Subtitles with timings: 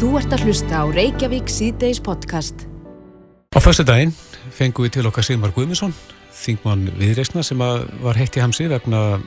[0.00, 2.62] Þú ert að hlusta á Reykjavík síðdeis podcast.
[3.52, 4.14] Á fyrstu daginn
[4.56, 5.92] fengum við til okkar Sigmar Guðmusson,
[6.32, 9.26] þingmann viðreysna sem var heitt í hamsi vegna uh,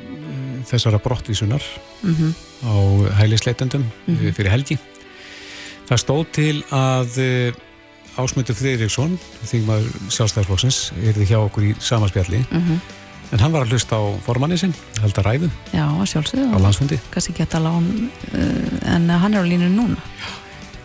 [0.66, 1.62] þessara brottvísunar
[2.02, 2.34] mm -hmm.
[2.66, 2.74] á
[3.22, 4.34] hælisleitendum mm -hmm.
[4.34, 4.80] fyrir helgi.
[5.86, 12.46] Það stóð til að uh, Ásmundur Friðriksson, þingmaður sjálfstæðarflóksins, erði hjá okkur í samaspjalli.
[12.50, 12.80] Mm -hmm.
[13.32, 15.50] En hann var að hlusta á formanni sinn, held að ræðu.
[15.74, 16.50] Já, sjálfsögðu.
[16.50, 17.00] Á landsfundi.
[17.12, 18.10] Kanski geta lán,
[18.86, 19.98] en hann er á línu núna.
[19.98, 20.43] Ásig,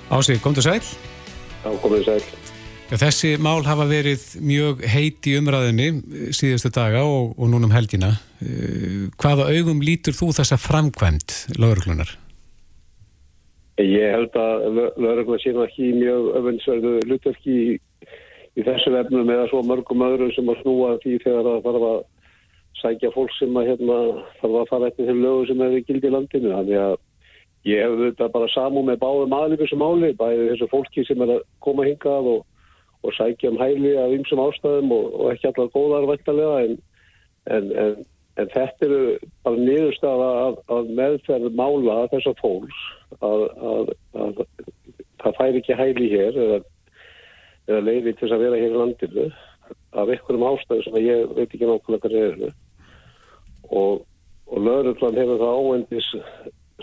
[0.08, 0.80] kom þú sæl?
[1.64, 2.22] Já, komið sæl.
[2.88, 7.74] Já, þessi mál hafa verið mjög heit í umræðinni eh, síðustu daga og, og núnum
[7.74, 8.14] helgina.
[8.40, 12.14] Eh, hvaða augum lítur þú þessa framkvæmt, lauruglunar?
[13.84, 17.76] Ég held að lauruglunar séum ekki mjög öfunnsverðu lutverki í,
[18.56, 22.00] í þessu vefnum eða svo mörgum öðrum sem að snúa því þegar það þarf að
[22.78, 24.00] sækja fólk sem að hérna,
[24.40, 26.56] þarf að fara eftir þeim lögu sem hefur gildi í landinu.
[26.56, 26.96] Þannig að
[27.68, 31.36] ég hef þetta bara samú með báðum aðlið þessu máli, bæði þessu fólki sem er
[31.38, 32.46] að koma hingað og
[33.02, 36.78] og sækja um hæli af ymsum ástæðum og, og ekki allar góðar væntalega en,
[37.54, 37.94] en, en,
[38.38, 39.02] en þetta eru
[39.44, 42.80] bara niðurstafa að, að meðferð mála þessar fólks
[43.20, 43.92] að, að,
[44.24, 44.42] að
[45.22, 46.58] það fær ekki hæli hér eða,
[47.68, 49.28] eða leiði til að vera hér í landinu
[49.68, 52.52] af einhverjum ástæðu sem ég veit ekki nákvæmlega hvað er
[53.68, 54.02] og,
[54.48, 56.14] og lögurplan hefur það áendis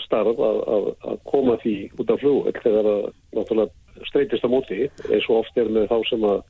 [0.03, 3.03] starf að koma því út af flug þegar að
[3.37, 6.41] náttúrulega streytist á móti eins og oft er með þá sem að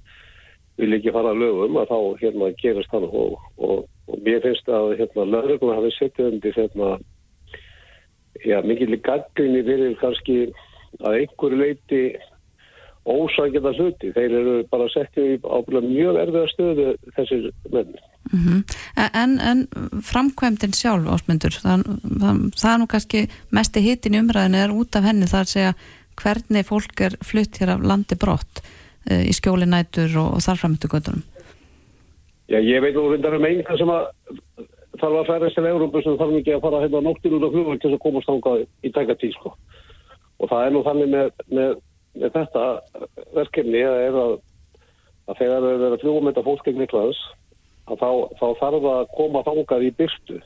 [0.81, 4.71] vil ekki fara að lögum að þá hérna gerast þannig og, og, og mér finnst
[4.71, 6.95] að hérna lögum hafi settið undir hérna
[8.43, 10.39] já, mikil gaggrinni fyrir kannski
[11.03, 12.01] að einhverju leiti
[13.05, 14.11] ósækjada hluti.
[14.15, 17.93] Þeir eru bara settið á mjög erfiða stöðu þessir menn.
[18.31, 18.63] Mm -hmm.
[19.13, 19.67] En, en
[20.01, 21.83] framkvæmdinn sjálf ásmundur, það,
[22.21, 25.73] það, það er nú kannski mest í hitin umræðinu er út af henni þar segja
[26.21, 28.61] hvernig fólk er flutt hér af landi brott
[29.11, 31.23] uh, í skjólinætur og, og þarframötu göttunum?
[32.47, 34.03] Já, ég veit nú reyndar um einhver sem að
[35.01, 37.81] þarf að færa til Európa sem þarf ekki að fara hérna nóttin út á flugvöld
[37.81, 39.55] til að komast ángað í tækartíð sko.
[40.39, 41.71] og það er nú þannig með, með,
[42.15, 42.65] með þetta
[43.35, 44.35] verkefni að, að,
[45.39, 47.21] þegar það er að með þetta fólk gegn Niklaus
[47.85, 48.09] að þá,
[48.39, 50.39] þá þarf að koma þángað í byrstu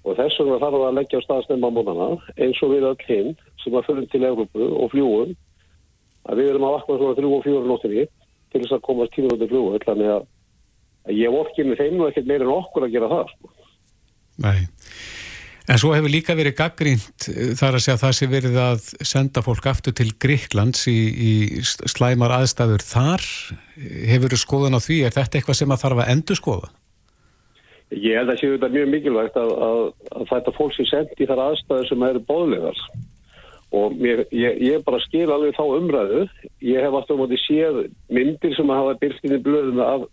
[0.00, 2.08] og þess vegna þarf að leggja á staðsnefna mónana
[2.40, 3.30] eins og við öll hinn
[3.62, 5.34] sem að fyrir til Európu og fljúum
[6.28, 8.04] að við erum að vakna svona 3 og 4 nóttinni
[8.50, 10.28] til þess að komast tíma í fljúu þannig að,
[11.16, 13.52] ég vorki með þeim og ekkert meira en okkur að gera það sko.
[14.40, 14.58] Nei,
[15.70, 18.88] en svo hefur líka verið gaggrínt eh, þar að segja að það sé verið að
[19.06, 21.32] senda fólk aftur til Gríklands í, í
[21.62, 23.26] slæmar aðstæður þar
[24.10, 26.72] hefur þú skoðan á því, er þetta eitthvað sem að þarf að endur skoða?
[27.90, 29.80] Ég held að séu þetta mjög mikilvægt að, að,
[30.14, 32.82] að þetta fólk sem sendi þar aðstæður sem eru bóðlegar
[33.80, 36.24] og mér, ég, ég bara skil alveg þá umræðu.
[36.66, 37.80] Ég hef alltaf mótið séð
[38.10, 40.06] myndir sem hafa byrktinni blöðum af,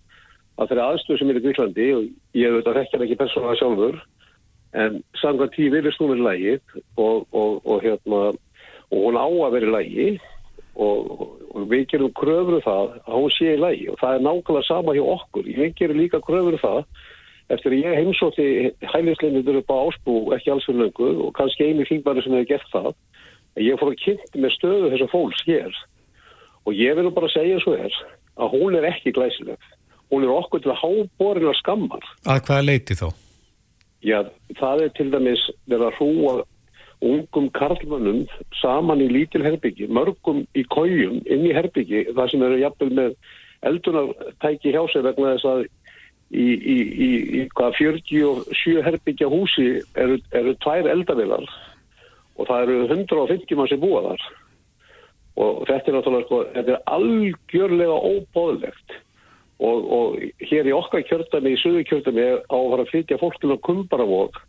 [0.58, 2.08] af þeirra aðstöðu sem er í Gríklandi og
[2.38, 4.00] ég hef þetta þekkjar ekki persónulega sjálfur
[4.78, 6.56] en samkvæmt tí vilist hún verið lægi
[6.98, 8.22] og, og, og, hérna,
[8.92, 10.08] og hún á að verið lægi
[10.78, 14.68] og við gerum kröfuru um það að hún sé í lægi og það er nákvæmlega
[14.68, 15.48] sama hjá okkur.
[15.50, 16.84] Ég gerum líka kröfuru um það
[17.54, 18.48] eftir að ég heimsótti
[18.92, 22.72] hælisleinindur upp á ásbú ekki alls fyrir löngu og kannski einu þingmæri sem hefur gert
[22.74, 22.90] það
[23.64, 25.78] ég fór að kynnti með stöðu þessar fólks hér
[26.68, 27.94] og ég vil bara segja svo er
[28.38, 29.72] að hún er ekki glæsileg
[30.12, 33.08] hún er okkur til að háborina skammar Að hvaða leiti þá?
[34.06, 34.22] Já,
[34.60, 36.36] það er til dæmis verið að hrúa
[37.08, 38.24] ungum karlmannum
[38.58, 43.16] saman í lítil herbyggi mörgum í kójum inn í herbyggi það sem eru jafnvel með
[43.70, 47.10] eldunartæki hjá sig vegna þess að í, í, í,
[47.40, 51.46] í hvað 47 herbyggja húsi eru, eru tvær eldavilar
[52.38, 54.26] og það eru 150 mann sem búa þar.
[55.38, 58.98] Og þetta er náttúrulega sko, þetta er algjörlega óbóðlegt
[59.60, 60.20] og, og
[60.50, 63.64] hér í okkar kjörtami í söðu kjörtami á að fara að flytja fólk til að
[63.68, 64.42] kumbaravók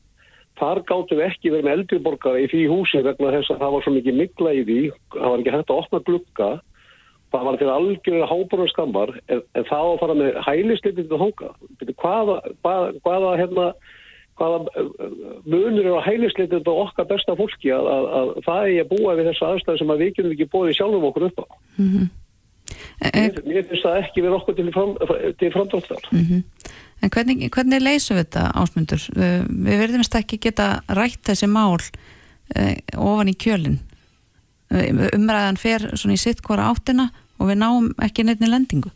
[0.58, 3.84] þar gáttum við ekki verið með eldriborgara í því húsi vegna þess að það var
[3.84, 4.80] svo mikið mikla í því.
[5.14, 6.48] Það var ekki hægt að opna glukka
[7.32, 11.50] það var til algjörlega hábúrur skammar en, en það að fara með hælisleitið til hóka
[12.00, 13.66] hvaða, hvaða, hvaða, hérna,
[14.40, 15.10] hvaða uh,
[15.44, 19.18] munur eru á hælisleitið til okkar besta fólki að, að, að það er að búa
[19.18, 21.46] við þessa aðstæði sem að við getum ekki búið sjálfum okkur upp á?
[21.76, 22.08] Mm -hmm.
[23.02, 24.94] Mér, mér finnst það ekki verið okkur til, fram,
[25.38, 26.08] til framdráttar.
[26.12, 26.42] Mm -hmm.
[27.02, 29.02] En hvernig, hvernig leysum við þetta ásmundur?
[29.66, 31.78] Við verðumst ekki geta rætt þessi mál
[32.96, 33.78] ofan í kjölinn.
[35.14, 38.90] Umræðan fer svona í sitt hvora áttina og við náum ekki nefnir lendingu.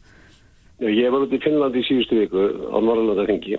[0.82, 2.42] Ég var út í Finnlandi í síðustu viku
[2.74, 3.58] á Norrlanda þengi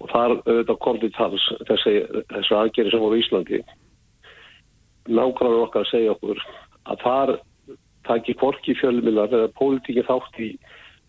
[0.00, 1.94] og þar auðvitað kom til tals þessi,
[2.30, 3.60] þessi aðgeri sem voru í Íslandi.
[5.10, 6.42] Nákvæmlega okkar að segja okkur
[6.86, 7.32] að þar
[8.08, 10.50] taki korki fjölmilar eða pólitíki þátt í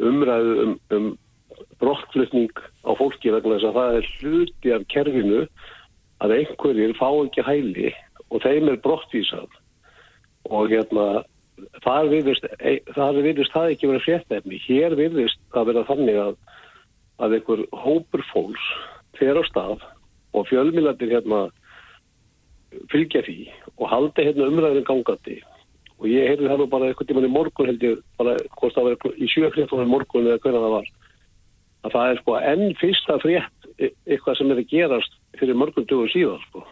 [0.01, 1.11] umræðu um, um
[1.81, 2.53] brottflutning
[2.85, 5.41] á fólki vegna þess að það er hluti af kerfinu
[6.21, 7.91] að einhverjir fá ekki hæli
[8.29, 9.59] og þeim er brottvísað
[10.49, 11.05] og hérna
[11.85, 12.45] þar virðist,
[12.95, 14.59] þar virðist það ekki verið fréttefni.
[14.65, 16.35] Hér virðist það verið þannig að,
[17.21, 18.67] að einhver hópur fólks
[19.19, 19.83] fer á stað
[20.37, 21.41] og fjölmilandir hérna
[22.91, 23.39] fylgja því
[23.77, 25.41] og halda hérna umræðin gangandi
[26.01, 28.87] og ég heyrði það nú bara eitthvað tíman í morgun held ég bara hvort það
[28.87, 30.87] var í sjöfréttunum morgun eða hvernig það var.
[31.81, 35.85] Að það er sko enn fyrsta frétt e, eitthvað sem er að gerast fyrir morgun
[35.89, 36.65] dögur síðan sko.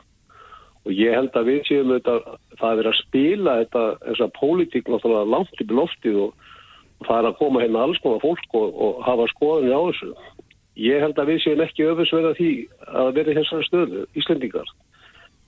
[0.87, 2.17] Og ég held að við séum þetta
[2.57, 6.51] það er að spila þetta þessa pólitík náttúrulega langt upp í loftið og,
[6.97, 10.13] og það er að koma hérna alls konar fólk og, og hafa skoðinni á þessu.
[10.79, 12.51] Ég held að við séum ekki öfusverða því
[12.97, 14.77] að vera í þessari stöðu Íslendingar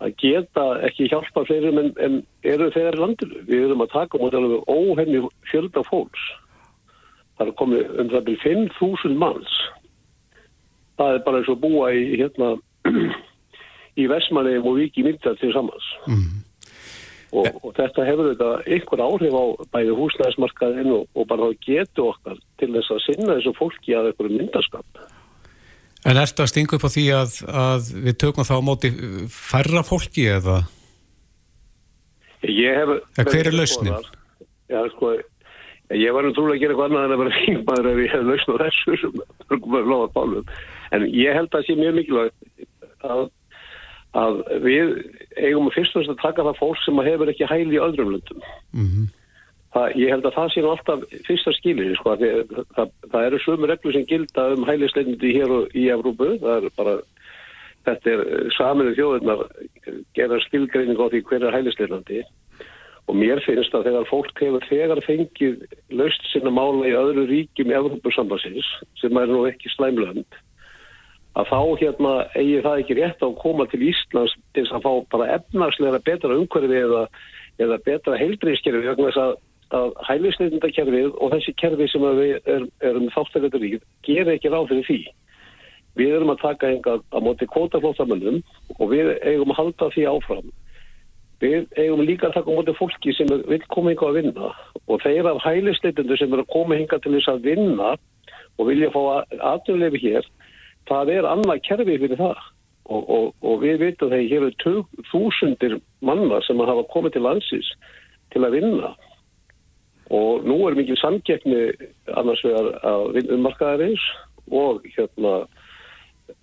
[0.01, 3.43] að geta ekki hjálpa fleirum en, en eru þegar landinu.
[3.47, 6.27] Við erum að taka mútið alveg óhenni fjölda fólks.
[7.37, 9.57] Það er komið um það byrjum 5.000 manns.
[10.99, 12.53] Það er bara eins og búa í hérna
[14.01, 15.87] í Vestmannegjum og Viki Myndar til samans.
[16.09, 16.41] Mm.
[17.31, 22.41] Og, og þetta hefur þetta einhver áhrif á bæði húsnæðismarkaðin og, og bara getu okkar
[22.59, 25.03] til þess að sinna þessu fólki að einhverju myndaskap.
[26.01, 27.33] En er þetta að stinga upp á því að,
[27.63, 28.89] að við tökum þá á móti
[29.29, 30.61] færra fólki eða?
[32.49, 32.93] Ég hef...
[33.19, 34.07] Ja, hver er lausnin?
[34.71, 35.11] Já, sko,
[35.93, 38.25] ég var nú trúlega að gera eitthvað annað en að vera fengmaður ef ég hef
[38.31, 39.21] lausn á þessu sem
[39.51, 40.51] örgum að lofa bálum.
[40.91, 43.23] En ég held að það sé mjög mikilvægt að,
[44.25, 44.93] að við
[45.37, 48.45] eigum fyrst og fyrst að taka það fólk sem hefur ekki hæli í öðrum löndum.
[48.73, 48.85] Mhm.
[48.87, 49.09] Mm
[49.71, 53.39] Það, ég held að það sé nú alltaf fyrsta skilir sko, það, það, það eru
[53.45, 56.27] sömu reglur sem gilda um hælisleitindi hér og í Evrópu.
[56.41, 56.95] Það er bara
[57.87, 59.45] þetta er saminu þjóðurnar
[60.17, 62.21] gera skilgreining á því hver er hælisleitandi.
[63.09, 65.63] Og mér finnst að þegar fólk hefur þegar fengið
[66.01, 68.67] löst sinna mála í öðru ríkjum Evrópusambansins
[68.99, 70.41] sem er nú ekki slæmlönd
[71.39, 74.91] að þá hérna eigi það ekki rétt á að koma til Íslands til að fá
[75.13, 77.05] bara efnarslega betra umhverfi eða,
[77.61, 79.37] eða betra heildriðskerfi vegna þess að
[79.75, 83.71] að hælisleitindakerfið og þessi kerfi sem við er, erum þáttækjaður í
[84.05, 84.99] ger ekki ráð fyrir því.
[85.99, 88.39] Við erum að taka enga að móti kvótaflóttamönnum
[88.77, 90.51] og við eigum að halda því áfram.
[91.41, 94.51] Við eigum líka að taka móti fólki sem vil koma hinga að vinna
[94.85, 97.93] og þeir af hælisleitindu sem eru að koma hinga til þess að vinna
[98.59, 99.01] og vilja fá
[99.53, 100.27] aðtöðlefi hér,
[100.89, 102.41] það er annað kerfi fyrir það.
[102.91, 107.69] Og, og, og við veitum þegar hér eru þúsundir manna sem hafa komið til landsins
[108.33, 108.89] til að vinna
[110.11, 111.63] og nú er mikið samgekni
[112.19, 114.05] annars vegar að vinnumarkaðarins
[114.51, 115.35] og hérna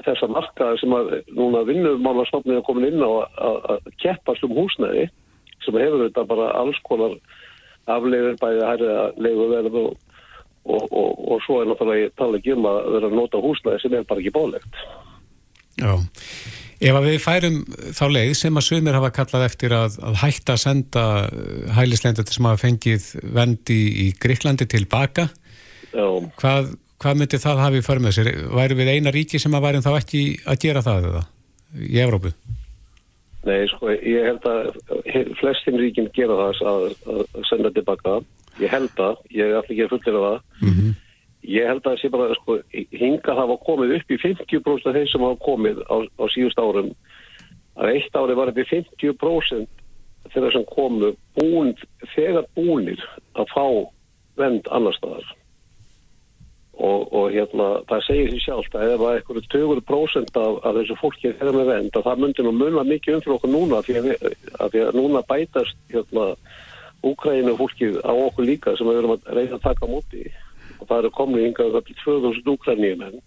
[0.04, 3.12] þessa markaðar sem að núna vinnumálarstofnið er komin inn á
[3.50, 5.08] að keppast um húsnæði
[5.64, 7.16] sem hefur þetta bara alls konar
[7.88, 9.90] afleifir bæði að hæra leiðu verð og,
[10.68, 13.98] og, og, og svo er náttúrulega tala ekki um að vera að nota húsnæði sem
[13.98, 14.80] er bara ekki bólegt.
[15.78, 15.92] Já.
[16.78, 17.56] Ef að við færum
[17.96, 22.28] þá leið sem að sumir hafa kallað eftir að, að hætta að senda uh, hælislendur
[22.30, 25.26] sem hafa fengið vendi í Gríklandi tilbaka,
[26.38, 26.70] hvað,
[27.02, 28.30] hvað myndi það hafi fyrir með sér?
[28.60, 31.24] Væri við eina ríki sem að væri þá ekki að gera það eða
[31.88, 32.32] í Evrópu?
[33.48, 34.70] Nei, sko, ég held að
[35.40, 38.18] flestin ríkin gera það að, að senda tilbaka.
[38.58, 40.40] Ég held að, ég ætla ekki að fullera það.
[40.60, 40.96] Mm -hmm.
[41.48, 42.58] Ég held að það sé bara, sko,
[42.92, 46.90] hinga hafa komið upp í 50% af þeir sem hafa komið á, á síðust árum.
[47.78, 49.84] Að eitt ári var upp í 50%
[50.28, 51.72] þeirra sem komu búin,
[52.12, 53.00] þegar búinir
[53.38, 53.64] að fá
[54.36, 55.30] vend annar staðar.
[56.78, 60.76] Og, og hérna, það segir því sjálf að ef það er eitthvað 20% af, af
[60.76, 63.80] þessu fólki þegar með vend, að það myndir nú munna mikið um fyrir okkur núna,
[63.80, 63.88] að,
[64.74, 66.28] því að núna bætast, hérna,
[67.08, 70.32] Úkræðinu fólkið á okkur líka sem við verum að reyna að taka mútið
[70.78, 73.18] og það eru komnið yngað upp til 2000 úkrænið menn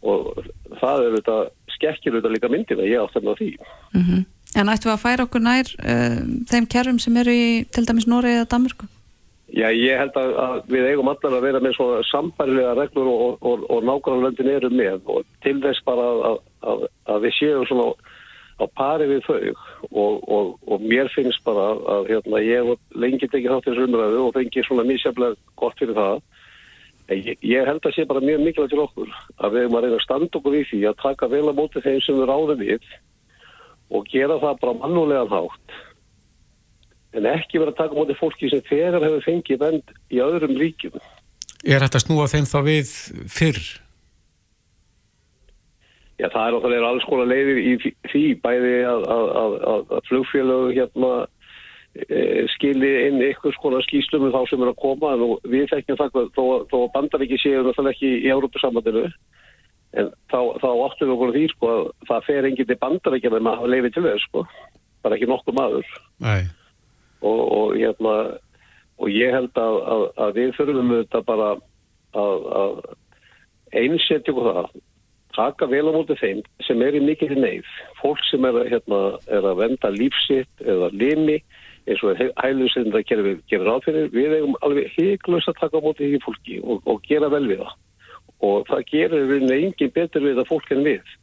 [0.00, 0.44] og
[0.80, 1.38] það er þetta
[1.74, 3.50] skekkir þetta líka myndið að ég átt þennan því.
[3.94, 4.22] Mm -hmm.
[4.58, 8.32] En ættu að færa okkur nær uh, þeim kerfum sem eru í til dæmis Nóri
[8.34, 8.88] eða Danmörku?
[9.50, 13.38] Já, ég held að, að við eigum allar að vera með svona sambarilega reglur og,
[13.42, 15.00] og, og nákvæmlega eru með.
[15.10, 17.86] Og til þess bara að, að, að við séum svona
[18.60, 19.54] á pari við þau.
[19.90, 24.66] Og, og mér finnst bara að hérna, ég lengi tekið þátt þessu umræðu og fengi
[24.66, 26.22] svona mísjaflega gott fyrir það
[27.10, 29.96] Ég, ég held að sé bara mjög mikilvægt til okkur að við erum að reyna
[29.98, 32.90] að standa okkur í því að taka vel á móti þeim sem við ráðum við
[33.90, 35.78] og gera það bara mannulegan hátt
[37.18, 41.00] en ekki vera að taka móti fólki sem þegar hefur fengið vend í öðrum ríkjum.
[41.66, 42.92] Er þetta snúa þeim þá við
[43.26, 43.64] fyrr?
[46.20, 47.74] Já, það er náttúrulega alls konar leiðir í
[48.12, 51.12] því bæði að, að, að, að flugfélög hérna
[51.94, 56.00] e, skilji inn ykkur skona skýstum með þá sem er að koma og við þekkjum
[56.00, 59.06] það þó, þó að bandaríki séu náttúrulega ekki í Európa-sambandinu
[60.00, 63.46] en þá, þá áttum við okkur því sko að það fer enginn til bandaríkja með
[63.46, 64.44] maður að leiði til þess sko,
[65.02, 65.90] bara ekki nokkuð maður.
[67.20, 68.14] Og, og hérna
[69.00, 69.80] og ég held að,
[70.20, 71.50] að við þurfum þetta bara
[72.20, 72.80] að
[73.80, 74.70] einsetja okkur það
[75.34, 77.68] taka vel á móti þeim sem er í mikið neyð.
[78.00, 81.38] Fólk sem er, hérna, er að venda lífsitt eða limi
[81.88, 86.58] eins og gerir, gerir áfyrir, við eigum alveg heiklust að taka á móti því fólki
[86.60, 87.72] og, og gera vel við það.
[88.40, 91.14] Og það gerir við engin betur við það fólk en við.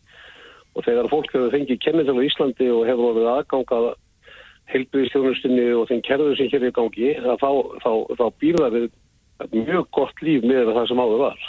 [0.78, 3.88] Og þegar fólk hefur fengið kennitölu í Íslandi og hefur verið aðgangað
[4.68, 7.48] heilbyrðistjónustinni og þeim kerður sem hér er í gangi, þá,
[7.84, 8.90] þá, þá býrða við
[9.54, 11.48] mjög gott líf með það sem áður var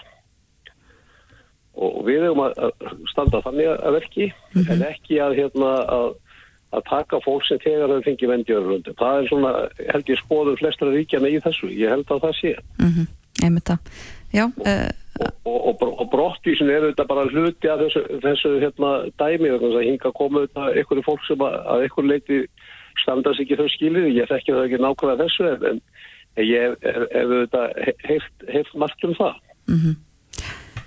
[1.79, 2.57] og við hefum að
[3.12, 4.71] standa þannig að verki mm -hmm.
[4.73, 6.09] en ekki að, hérna, að,
[6.77, 8.97] að taka fólk sem tegar að fengi löndum.
[8.99, 9.53] Það er svona,
[9.93, 11.71] held ég skoður flestra ríkjana í þessu.
[11.73, 12.55] Ég held að það sé.
[12.79, 13.07] Mm -hmm.
[13.45, 13.79] Einmitt það.
[14.33, 14.45] Já.
[14.61, 14.91] Uh,
[15.45, 19.81] og, og, og, og brottvísin eru þetta bara hluti af þessu, þessu hérna, dæmi að
[19.87, 22.41] hinga að koma auðvitað einhverju fólk sem að, að einhverju leiti
[23.03, 24.11] standast ekki þau skilir.
[24.13, 25.81] Ég þekki það ekki nákvæmlega þessu en,
[26.37, 27.67] en ég hef auðvitað
[28.53, 29.35] heilt margt um það.
[29.69, 29.89] Mhm.
[29.89, 30.08] Mm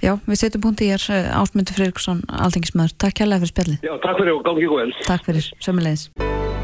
[0.01, 1.03] Já, við setjum punkti í er
[1.37, 2.93] Ásmundur Freirikson, alþengismöður.
[2.97, 3.83] Takk kærlega fyrir spjallið.
[3.85, 4.93] Já, takk fyrir og gangi ykkur vel.
[5.05, 6.05] Takk fyrir, sömulegis.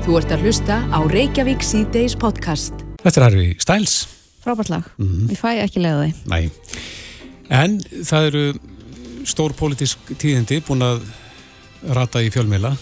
[0.07, 2.81] Þú ert að hlusta á Reykjavík C-Days podcast.
[3.03, 3.95] Þetta er Harfi Stæls.
[4.41, 4.89] Frábært lag.
[4.97, 5.29] Mm -hmm.
[5.29, 6.13] Við fæ ekki leiða því.
[6.25, 6.49] Næ.
[7.49, 7.79] En
[8.09, 8.53] það eru
[9.23, 11.01] stór politísk tíðindi búin að
[11.93, 12.73] rata í fjölmila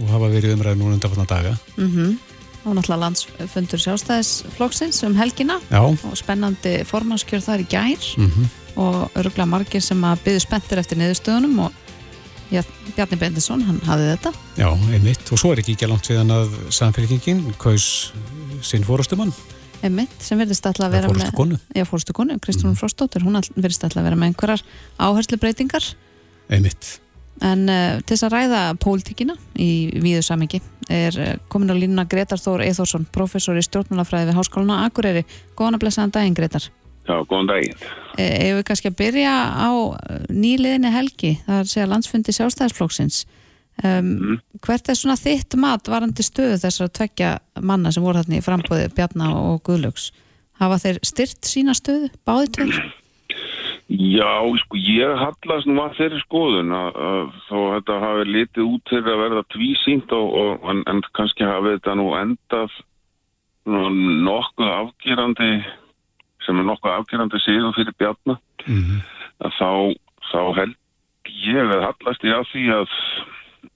[0.00, 1.56] og hafa verið umræðið núna undanfarnar daga.
[1.76, 1.86] Mhm.
[1.86, 2.18] Mm
[2.64, 5.80] og náttúrulega landsfundur sjálfstæðisflokksins um helgina Já.
[5.80, 10.80] og spennandi formanskjör þar í gær mm -hmm og öruglega margir sem að byggðu spenntir
[10.82, 11.86] eftir niðurstöðunum og
[12.50, 16.56] Bjarni Bendisson, hann hafði þetta Já, einmitt, og svo er ekki ekki langt síðan að
[16.74, 18.10] samfélkingin kaus
[18.66, 19.30] sinn fórustumann
[19.86, 21.60] Einmitt, sem verðist alltaf að vera fórustu konu.
[21.60, 22.80] með Já, fórustu konu, Kristrún mm.
[22.80, 24.64] Frostóttur hún verðist alltaf að vera með einhverjar
[24.98, 25.86] áherslu breytingar
[26.50, 26.98] Einmitt
[27.40, 29.70] En uh, til þess að ræða pólitíkina í
[30.02, 30.60] víðu samingi
[30.92, 35.22] er uh, komin á línuna Gretar Þór Eithórsson, professor í stjórnmálafræði við Háskóluna Akureyri.
[35.56, 36.66] Góðan að blessaðan daginn, Gretar.
[37.10, 37.84] Já, góðan daginn.
[38.20, 39.70] Ef við kannski að byrja á
[40.30, 43.20] nýliðinni helgi, það er að segja landsfundi sjálfstæðisflokksins.
[43.80, 44.40] Um, mm.
[44.60, 47.30] Hvert er svona þitt mat varandi stöðu þessar tvekja
[47.64, 50.10] manna sem voru þarna í frambóði Bjarná og Guðlöks?
[50.60, 52.80] Hafa þeir styrt sína stöðu, báði tveir?
[53.90, 54.28] Já,
[54.60, 59.00] sko, ég hallast nú að þeirri skoðun að, að þó þetta hafi litið út til
[59.00, 62.76] að verða tvísýnt og, og, en, en kannski hafi þetta nú endað
[63.66, 65.50] nokkuð afgerandi
[66.50, 69.00] sem er nokkuð afgerandi síðan fyrir bjarnar mm -hmm.
[69.46, 69.70] að þá,
[70.32, 70.76] þá held
[71.46, 72.96] ég að hallast ég að því að,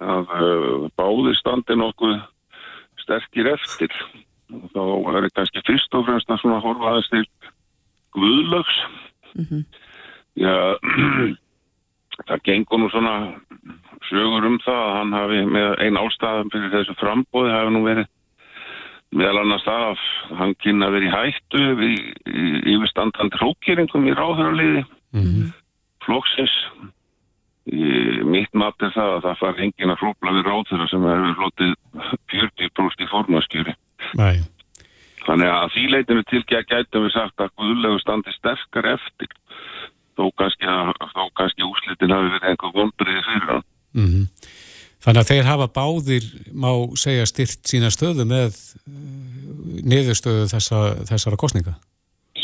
[0.02, 2.18] að uh, báðir standi nokkuð
[3.04, 3.94] sterkir eftir
[4.50, 4.82] og þá
[5.14, 7.24] er það kannski fyrst og fremst að svona horfa aðeins til
[8.14, 8.76] Guðlöks
[9.34, 9.64] mm -hmm.
[10.34, 10.54] já
[12.28, 13.14] það gengur nú svona
[14.10, 18.06] sögur um það að hann hafi með einn ástæðan fyrir þessu frambóði hafi nú verið
[19.14, 20.02] meðal annars að
[20.38, 21.62] hann kynna verið í hættu
[22.74, 25.52] yfirstandandi hrókjeringum í ráðhöraliði mm -hmm.
[26.04, 26.56] flóksins
[28.28, 31.72] mitt mat er það að það far hengin að hrópla við ráðhöra sem hefur flótið
[32.34, 33.76] 40% í formaskjöri
[35.24, 39.32] þannig að því leitinu tilkja gætum við sagt að Guðlegu standi sterkar eftir.
[40.14, 40.68] Þó kannski,
[41.38, 43.66] kannski úslitin hafi verið einhver vonbriði fyrir hann.
[43.94, 44.26] Mm -hmm.
[45.04, 48.94] Þannig að þeir hafa báðir, má segja, styrt sína stöðu með uh,
[49.84, 50.78] niðurstöðu þessa,
[51.10, 51.74] þessara kostninga?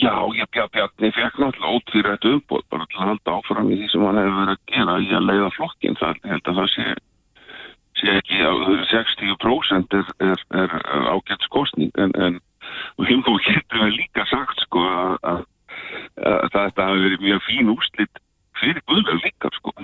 [0.00, 4.05] Já, ég Bjarni fekk náttúrulega ótvírætt umbót bara til að halda áfram í því sem
[4.05, 5.97] hann hefur verið að gera í að leiða flokkin.
[6.00, 6.87] Það held að það sé,
[8.00, 8.62] sé ekki að
[8.93, 10.76] 60% er, er, er
[11.14, 12.38] ágætt skostning en, en
[13.00, 15.40] við getum við líka sagt sko að, að,
[16.29, 18.23] að þetta hafi verið mjög fín úslitt
[18.61, 19.75] fyrir guðlega líka sko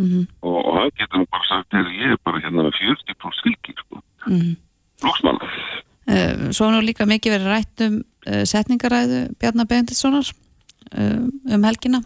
[0.00, 0.24] mm -hmm.
[0.48, 3.76] og, og hann getur nú bara sagt að ég er bara hérna með 40% fylgir
[3.82, 4.02] sko.
[4.26, 4.54] mm -hmm.
[5.02, 5.38] flóksmann
[6.12, 7.94] uh, Svo nú líka mikið verið rætt um
[8.30, 10.26] uh, setningaræðu Bjarnar Bendilssonar
[10.98, 12.00] uh, um helgina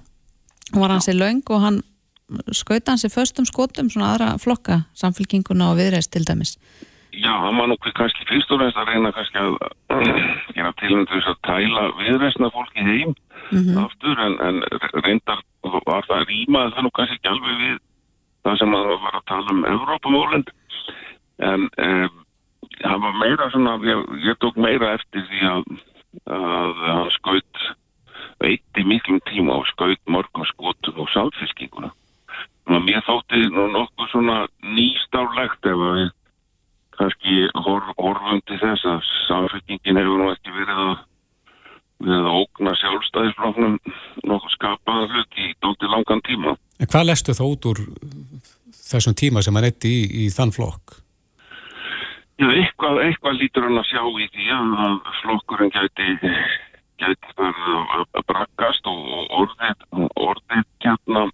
[0.72, 1.82] hún var hans í laung og hann
[2.52, 6.58] skauta hans í förstum skotum svona aðra flokka samfélkinguna og viðreist til dæmis
[7.14, 9.52] Já, hann var nú kannski fyrst og reynst að reyna kannski að
[10.56, 13.14] gera til þess að tæla viðreistna fólki heim
[13.52, 13.84] mm -hmm.
[13.84, 14.56] aftur en, en
[15.04, 17.78] reyndar var það rýmað það nú kannski ekki alveg við
[18.44, 20.52] það sem að var að tala um Evrópamólend
[21.44, 22.20] en um,
[22.80, 25.66] það var meira svona ég, ég tók meira eftir því að,
[26.38, 27.66] að hann skaut
[28.42, 31.92] veitti miklum tíma og skaut morgum skotum og sáðfiskinguna
[32.64, 36.12] svona mér þótti nú nokkuð svona nýstárlegt ef að við
[36.94, 40.94] kannski horf, horfum til þess að samfélkingin hefur nú ekki verið að
[42.04, 43.76] við að ógna sjálfstæðisfloknum
[44.28, 46.56] nokkuð skapaðan hlut í dótti langan tíma.
[46.82, 47.82] En hvað lestu þá út úr
[48.94, 51.00] þessum tíma sem hann eitti í, í þann flokk?
[52.40, 56.32] Já, eitthvað, eitthvað lítur hann að sjá í því að flokkurinn gæti,
[57.02, 59.86] gæti að brakkast og orðið,
[60.18, 61.28] orðið hérna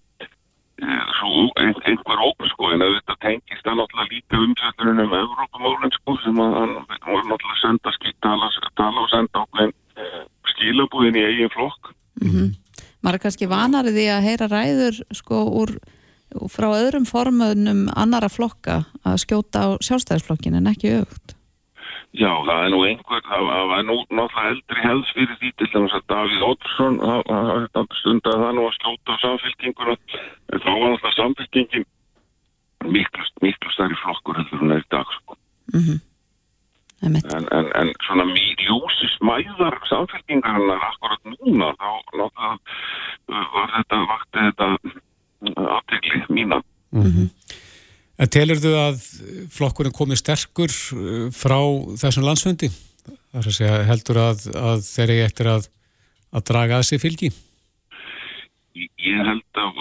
[0.80, 6.40] svo einhver ógur sko en þetta tengist það náttúrulega líka umsætturinn um Evrópamálinn sko sem
[6.40, 8.48] að hann var náttúrulega senda skilt tala,
[8.80, 9.72] tala og senda okkur
[10.54, 12.50] skilabúðin í eigin flokk mm -hmm.
[13.00, 15.70] Maður er kannski vanarið í að heyra ræður sko úr
[16.60, 21.36] frá öðrum formöðunum annara flokka að skjóta á sjálfstæðisflokkin en ekki aukt
[22.10, 25.94] Já, það er nú einhver, það var nú náttúrulega eldri helst fyrir því til þess
[25.94, 26.96] að Davíð Oddsson
[28.00, 31.86] stundar það nú að skjóta á samfélkinguna en þá var náttúrulega samfélkingin
[32.90, 35.38] miklu, miklu stærri flokkur heldur hún er í dag sko.
[35.72, 35.98] mm -hmm.
[37.06, 38.26] en, en, en svona
[38.66, 42.58] ljósi smæðar samfélkingarnar akkurat núna þá náttúrulega
[43.54, 44.66] var þetta vakti þetta
[45.66, 46.62] aftegli mína
[46.92, 47.28] mm -hmm.
[48.20, 48.96] En telur þú að
[49.48, 51.60] flokkurinn komi sterkur uh, frá
[52.02, 52.68] þessum landsfundi?
[53.32, 55.68] Það er að segja, heldur að, að þeir eru eftir að,
[56.36, 57.30] að draga að sig fylgi?
[58.76, 59.80] Ég held að,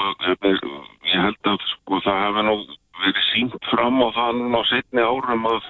[1.11, 2.55] ég held að sko, það hefði nú
[3.03, 5.69] verið sínt fram á það núna á setni árum að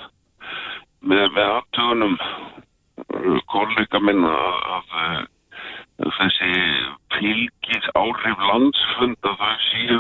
[1.02, 4.34] með, með aftögunum uh, kollega minna
[4.78, 5.20] að, að
[6.00, 6.50] þessi
[7.16, 9.98] fylgis áhrif landsfund að það séu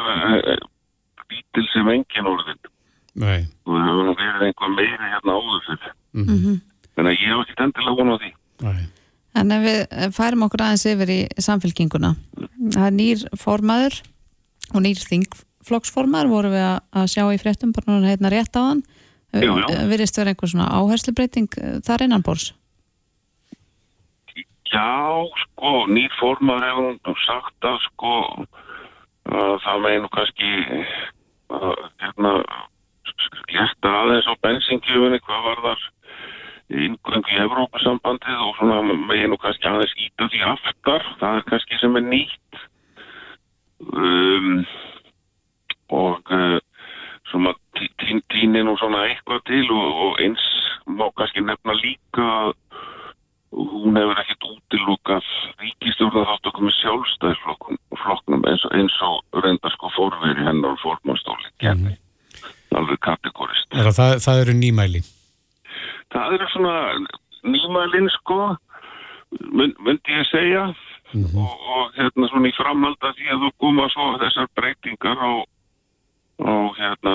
[1.29, 2.61] lítil sem engin orðin.
[3.19, 3.49] Nei.
[3.65, 6.59] og það hefur verið einhver meiri hérna áður fyrir mm -hmm.
[6.95, 8.31] en ég hef ekki endilega vonu á því.
[8.63, 8.83] Nei.
[9.39, 12.15] En ef við færum okkur aðeins yfir í samfélkinguna
[12.73, 13.99] það er nýr formaður
[14.73, 18.83] og nýr þingflokksformaður voru við að sjá í fréttum bara hérna rétt á hann
[19.31, 22.53] virðist vera einhver svona áherslubreiting eh, þar innan bors
[24.69, 28.15] Já, sko, nýr formaður hefur hún sagt að sko
[29.29, 30.51] að það meginu kannski
[31.49, 32.33] hérna
[33.49, 35.87] létta aðeins á bensingjöfunni hvað var þar
[36.69, 41.05] yngöngu í Evrópasambandið og svona meginu kannski aðeins íta því aftar.
[41.21, 42.61] Það er kannski sem er nýtt.
[43.89, 44.65] Um,
[45.89, 46.59] og uh,
[47.31, 47.55] svona
[48.29, 50.45] týnin og svona eitthvað til og, og eins
[50.85, 52.27] má kannski nefna líka
[53.51, 55.29] hún hefur ekkert útilúkað
[55.63, 61.95] ríkistjórna þátt okkur með sjálfstæðisflokknum eins eins og reynda sko fórveri hennar og fórmannstóli kenni,
[61.95, 62.51] mm.
[62.77, 65.01] alveg kategorist er það, það eru nýmæli?
[66.13, 66.75] Það eru svona
[67.47, 68.39] nýmælin sko
[69.53, 71.39] myndi ég segja mm -hmm.
[71.41, 75.31] og, og hérna svona í framhalda því að þú koma svo þessar breytingar á,
[76.45, 77.13] á hérna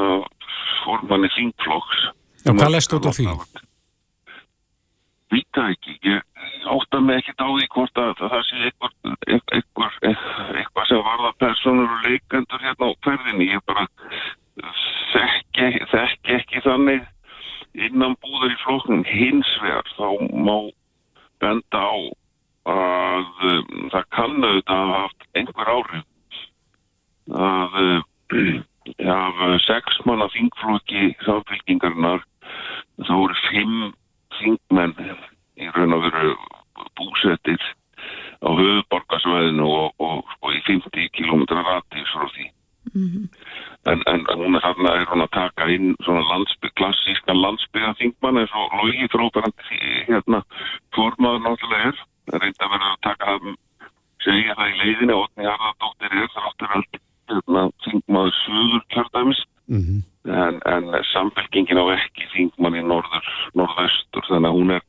[0.84, 2.10] fórmanni þingflokks
[2.44, 3.26] Já, hvað leist út á því?
[5.34, 6.22] Vita ekki, ég
[6.70, 8.94] átta mig ekki á því hvort að það sé eitthvað,
[9.58, 13.86] eitthvað, eitthvað sem varða personur og leikendur hérna á hverðinni, ég bara
[15.12, 17.06] þekki, þekki ekki þannig
[17.74, 20.58] innan búður í flóknum hins vegar þá má
[21.42, 21.94] benda á
[22.70, 26.04] að um, það kann auðvitað að haft einhver áhrif
[27.34, 28.04] að um,
[29.18, 32.24] af sex manna þingflokki samfélkingarnar
[33.04, 33.92] þá eru fimm
[34.40, 34.94] þingmenn
[35.60, 36.34] í raun og veru
[36.98, 37.62] búsettir
[38.44, 42.50] á höfuborgarsvæðinu og, og, og í 50 km ratís frá því.
[42.94, 43.28] Mm -hmm.
[43.90, 48.52] en, en hún er þarna er hún að taka inn svona landsbygg, klassíska landsbyggaþingmann eins
[48.52, 50.42] og logi fróparandi hérna
[50.94, 51.96] formaður náttúrulega er.
[52.28, 53.56] Það reynda að vera að taka það
[54.24, 58.82] segja það í leiðinu og því að það dóttir er þáttur allt hérna, þingmaður söður
[58.92, 64.72] kjörðæmis mm -hmm en, en samfélkingin á ekki þingmann í norður, norðaustur þannig að hún
[64.76, 64.84] er,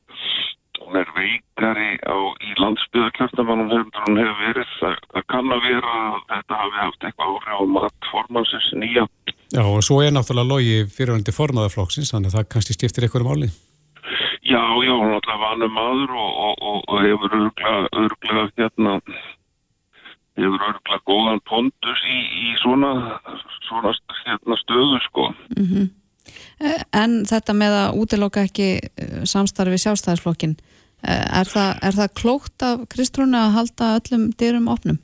[0.80, 5.96] hún er veikari á, í landsbyðarkjörnum en hún hefur verið það, það kann að vera
[6.06, 9.08] að þetta hafi haft eitthvað áhrif á matformansins nýja
[9.54, 13.34] Já og svo er náttúrulega logi fyrirvændi formaðarflokksins þannig að það kannski stiftir eitthvað um
[13.36, 13.52] áli
[14.46, 19.00] Já, já, hún er alltaf vanum maður og, og, og, og hefur örglega, örglega hérna
[20.36, 22.92] hefur örgla góðan pondus í, í svona,
[23.66, 23.94] svona
[24.26, 25.30] hérna, stöðu sko.
[25.56, 25.90] Mm -hmm.
[26.94, 30.56] En þetta með að útiloka ekki eh, samstarfi sjálfstæðisflokkin,
[31.04, 35.00] eh, er það, er það klókt af Kristrúna að halda öllum dyrum opnum?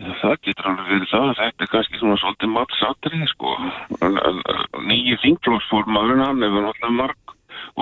[0.00, 3.50] Já, það getur alveg verið það að þetta er kannski svona svolítið mattsatrið sko.
[4.88, 7.34] Nýju þingflóksformaðurinn hann hefur náttúrulega marg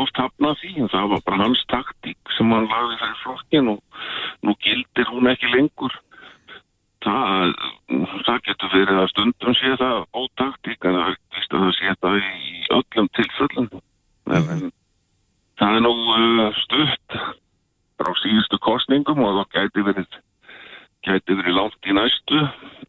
[0.02, 4.04] oft hafnað því en það var bara hans taktík sem hann lagði þær flokkin og
[4.42, 5.94] nú gildir hún ekki lengur.
[7.07, 7.54] Það,
[8.26, 11.96] það getur verið að stundum sé það ótaktík en það er vist að það sé
[12.02, 13.68] það í öllum tilfellum.
[14.26, 14.72] Mm -hmm.
[15.59, 17.20] Það er nú eh, stutt
[17.98, 20.18] frá síðustu kostningum og það gæti verið
[21.06, 22.44] gæti verið langt í næstu.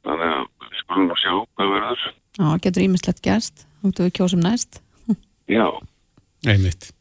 [0.05, 2.05] Þannig að við skulum að sjá hvað verður.
[2.39, 4.81] Já, getur ímislegt gerst, þú við kjósum næst.
[5.57, 5.67] Já.
[6.47, 6.91] Einmitt.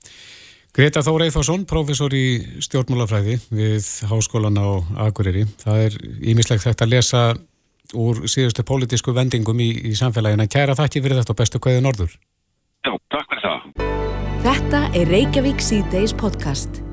[0.79, 5.47] Greta Þór Eithvarsson, professor í stjórnmálafræði við Háskólan á Akureyri.
[5.59, 7.23] Það er ímislegt þetta að lesa
[7.99, 10.47] úr síðustu pólitísku vendingum í, í samfélagina.
[10.51, 12.19] Kæra þakki fyrir þetta og bestu kvæði norður.
[12.87, 13.89] Já, takk fyrir það.
[14.45, 16.85] Þetta er Reykjavík C-Days podcast.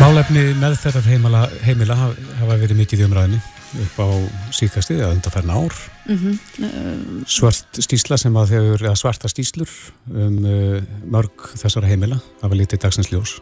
[0.00, 3.38] Málefni meðferðar heimila, heimila hafa verið mikið í umræðinu
[3.82, 4.08] upp á
[4.56, 5.74] síkastið eða undarferna ár.
[6.06, 7.24] Mm -hmm.
[7.28, 9.68] Svart stísla sem að þegar, eða svarta stíslur
[10.08, 13.34] um uh, mörg þessara heimila hafa litið dagsins ljós.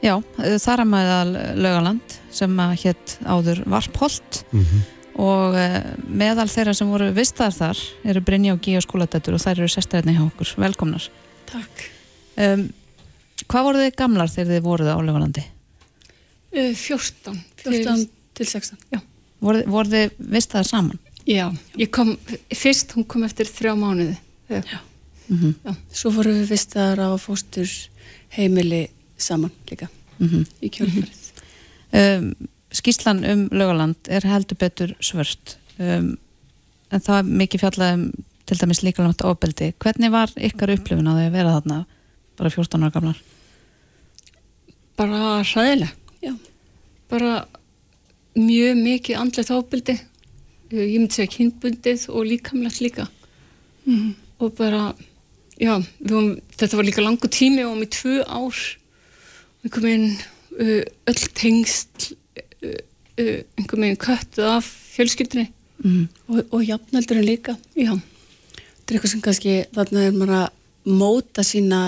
[0.00, 4.80] Já, þar að maður lögaland sem að hétt áður Varpholt mm -hmm.
[5.20, 9.58] og uh, meðal þeirra sem voru vistar þar eru Brynja og Gíja skóladættur og þær
[9.58, 10.54] eru sestræðinni hjá okkur.
[10.56, 11.10] Velkomnar.
[11.44, 11.90] Takk.
[12.36, 12.72] Um,
[13.46, 15.44] hvað voru þið gamlar þegar þið voruð á lögalandi?
[16.56, 17.36] Uh, 14.
[17.62, 19.00] 14 til 16, já.
[19.44, 20.98] Voru, voru þið vistaðar saman?
[21.26, 22.14] Já, ég kom,
[22.54, 24.16] fyrst hún kom eftir þrjá mánuði.
[24.48, 24.62] Já.
[24.62, 24.78] Já.
[25.28, 25.54] Mm -hmm.
[25.64, 25.74] Já.
[25.92, 27.68] Svo voru við vistaðar á fóstur
[28.28, 28.88] heimili
[29.18, 29.88] saman líka
[30.18, 30.46] mm -hmm.
[30.62, 31.22] í kjölfarið.
[31.92, 32.34] Um,
[32.72, 36.18] skíslan um lögaland er heldur betur svört um,
[36.90, 38.12] en það er mikið fjallað um
[38.46, 39.72] til dæmis líka langt ofbeldi.
[39.78, 41.84] Hvernig var ykkar upplifun að að vera þarna
[42.38, 43.22] bara 14 ára gamlar?
[44.96, 45.92] Bara hræðilega,
[46.22, 46.32] já.
[47.10, 47.46] Bara
[48.36, 49.96] mjög mikið andlegt ofbeldi.
[50.72, 53.06] Ég myndi segja kynbundið og líkamlegt líka.
[53.86, 54.14] Mm.
[54.42, 54.94] Og bara,
[55.60, 58.62] já, vorum, þetta var líka langu tími og í tvö ár
[59.64, 60.10] einhver meginn
[60.58, 62.80] uh, öll tengst uh,
[63.20, 65.50] uh, einhver meginn köttuð af fjölskyldinni
[65.84, 66.08] Mm.
[66.28, 67.92] og, og jafnaldurinn líka, já.
[67.92, 71.80] Þetta er eitthvað sem kannski þarna er maður að móta sína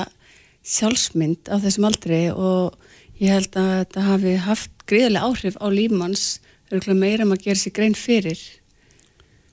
[0.66, 2.76] sjálfsmynd á þessum aldri og
[3.18, 6.26] ég held að þetta hafi haft gríðarlega áhrif á lífmanns
[6.70, 8.40] meira maður gerir sér grein fyrir.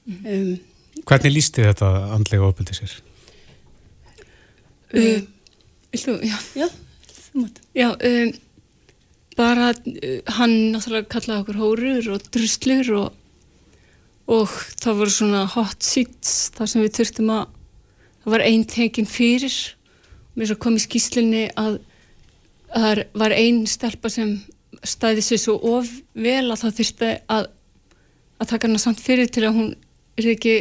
[0.06, 0.58] Um,
[1.06, 2.95] Hvernig lísti þetta andlega ofbeldi sér?
[4.95, 5.21] Uh,
[5.91, 6.67] Viltu, já, Já,
[7.08, 7.62] þú mátt.
[7.75, 8.34] Já um,
[9.36, 13.17] bara uh, hann náttúrulega kallaði okkur hórur og druslur og,
[14.28, 14.51] og
[14.84, 17.49] það voru svona hot seats þar sem við þurftum að
[18.23, 19.58] það var einn tekin fyrir.
[20.36, 21.80] Mér svo kom í skýslinni að
[22.76, 24.38] það var einn stelpa sem
[24.86, 27.52] stæði sér svo of vel að það þurfti að
[28.36, 29.70] að taka hana samt fyrir til að hún
[30.20, 30.56] er ekki,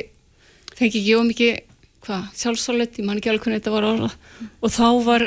[0.79, 1.63] fengi ekki ómikið
[2.05, 4.11] sjálfsálet, ég man ekki alveg hvernig þetta var ára
[4.61, 5.25] og þá var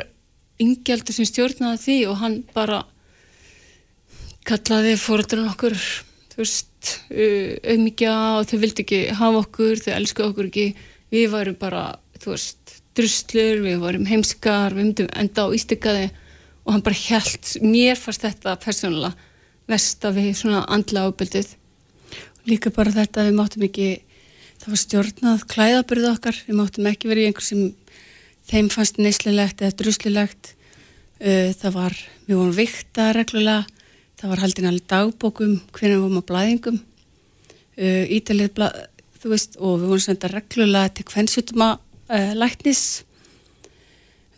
[0.61, 2.83] yngjaldur sem stjórnaði því og hann bara
[4.47, 10.49] kallaði fóröldarinn okkur þú veist, auðmikja og þau vildi ekki hafa okkur þau elskuði okkur
[10.51, 10.67] ekki,
[11.11, 11.83] við varum bara
[12.21, 16.07] þú veist, druslur, við varum heimskar, við myndum enda á ístykkaði
[16.67, 19.15] og hann bara held, mér fannst þetta persónulega
[19.67, 21.55] versta við svona andla ábyldið
[22.47, 23.87] Líka bara þetta að við máttum ekki,
[24.61, 27.63] það var stjórnað klæðaburð okkar, við máttum ekki verið í einhver sem
[28.47, 30.53] þeim fannst neyslilegt eða druslilegt.
[31.17, 33.65] Uh, það var, við vorum vikta reglulega,
[34.21, 38.63] það var haldin alveg dagbókum, hvernig við vorum á blæðingum, uh, ítalið,
[39.17, 42.85] þú veist, og við vorum senda reglulega til kvennsjútuma uh, læknis.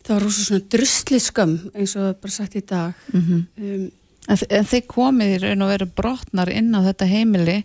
[0.09, 3.07] Það var rosa svona druslið skömm eins og bara sagt í dag.
[3.13, 3.89] Mm Um,
[4.29, 7.63] En, en þið komið í raun og veru brotnar inn á þetta heimili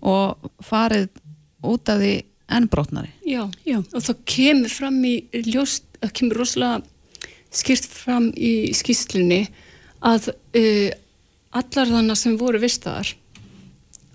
[0.00, 1.10] og farið
[1.66, 2.12] út af því
[2.56, 3.10] enn brotnari.
[3.26, 3.80] Já, Já.
[3.82, 6.80] og það kemur fram í ljóst, það kemur rosalega
[7.56, 9.42] skýrt fram í skýslinni
[10.06, 10.90] að uh,
[11.56, 13.12] allar þannig sem voru vistaðar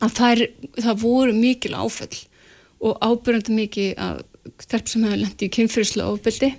[0.02, 0.44] að þær,
[0.80, 2.24] það voru mikil áföll
[2.82, 4.24] og ábyrjandi mikið að
[4.64, 6.56] stelp sem hefur lendið í kynfyrslu ofbeldi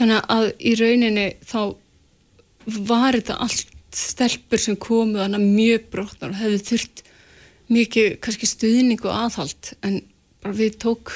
[0.00, 1.60] þannig að í rauninni þá
[2.88, 7.02] var þetta allt stelpur sem komu þannig mjög brotnar og hefðu þurft
[7.70, 10.00] mikið kannski stuðning og aðhald en
[10.42, 11.12] bara við tók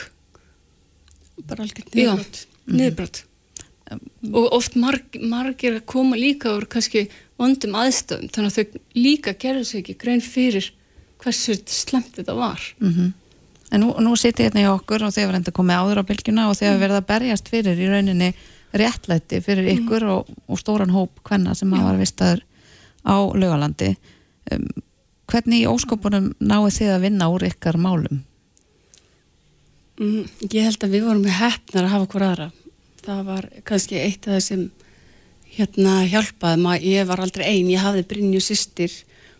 [1.49, 2.43] bara algjörn Já, niðurbrot.
[2.71, 3.23] niðurbrot.
[4.33, 7.09] Og oft marg, margir að koma líka úr kannski
[7.41, 10.71] vondum aðstöðum þannig að þau líka gerðu sig ekki grein fyrir
[11.23, 12.63] hversu slemt þetta var.
[12.83, 13.13] Mm
[13.73, 16.43] En nú, nú sitið hérna í okkur og þið hefur enda komið áður á bylgjuna
[16.47, 18.29] og þið hefur verið að berjast fyrir í rauninni
[18.75, 22.45] réttlæti fyrir ykkur og, og stóran hóp hvenna sem hafa vistaður
[23.07, 23.95] á laugalandi.
[24.53, 24.69] Um,
[25.31, 28.23] hvernig í óskopunum náið þið að vinna úr ykkar málum?
[30.01, 32.49] Mm, ég held að við vorum með hefnar að hafa hver aðra.
[33.05, 34.65] Það var kannski eitt af það sem
[35.55, 36.87] hérna hjálpaði maður.
[36.91, 38.95] Ég var aldrei ein, ég hafði Brynju systir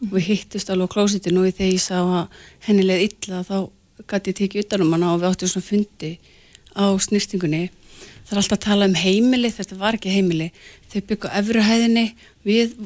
[0.05, 3.57] og við hittust alveg á klósitinu og þegar ég sá að henni leið illa þá
[4.11, 6.13] gæti ég tekið utanum hana og við áttum svona fundi
[6.75, 7.65] á snýstingunni.
[8.25, 10.51] Það er alltaf að tala um heimili, þetta var ekki heimili.
[10.89, 12.05] Þau byggja á efruhæðinni
[12.47, 12.77] við,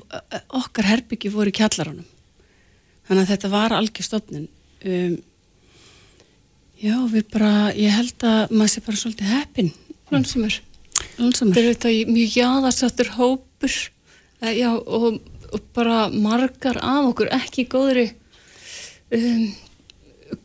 [0.59, 2.07] okkar herbyggi voru í kjallaranum
[3.09, 4.48] þannig að þetta var algjör stofnun.
[4.85, 5.14] Um,
[6.79, 9.70] já, við bara ég held að maður sé bara svolítið heppin
[11.18, 11.55] Lónsumur.
[11.55, 13.79] Þetta er þetta mjög jáðarsattur hópur.
[14.40, 15.18] Eh, já, og,
[15.53, 18.07] og bara margar af okkur ekki góðri
[19.14, 19.48] um,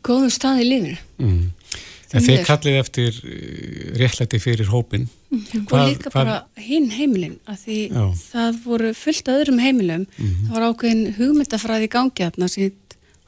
[0.04, 0.98] góðum stað í lífinu.
[1.22, 1.44] Mm.
[2.14, 5.66] En þeir kallið eftir eh, réttlæti fyrir hópin mm.
[5.66, 6.14] og líka hvað...
[6.20, 8.04] bara hinn heimilin að því Já.
[8.20, 10.46] það voru fullt öðrum heimilum mm -hmm.
[10.46, 12.80] það var ákveðin hugmyndafræði í gangi þarna síðan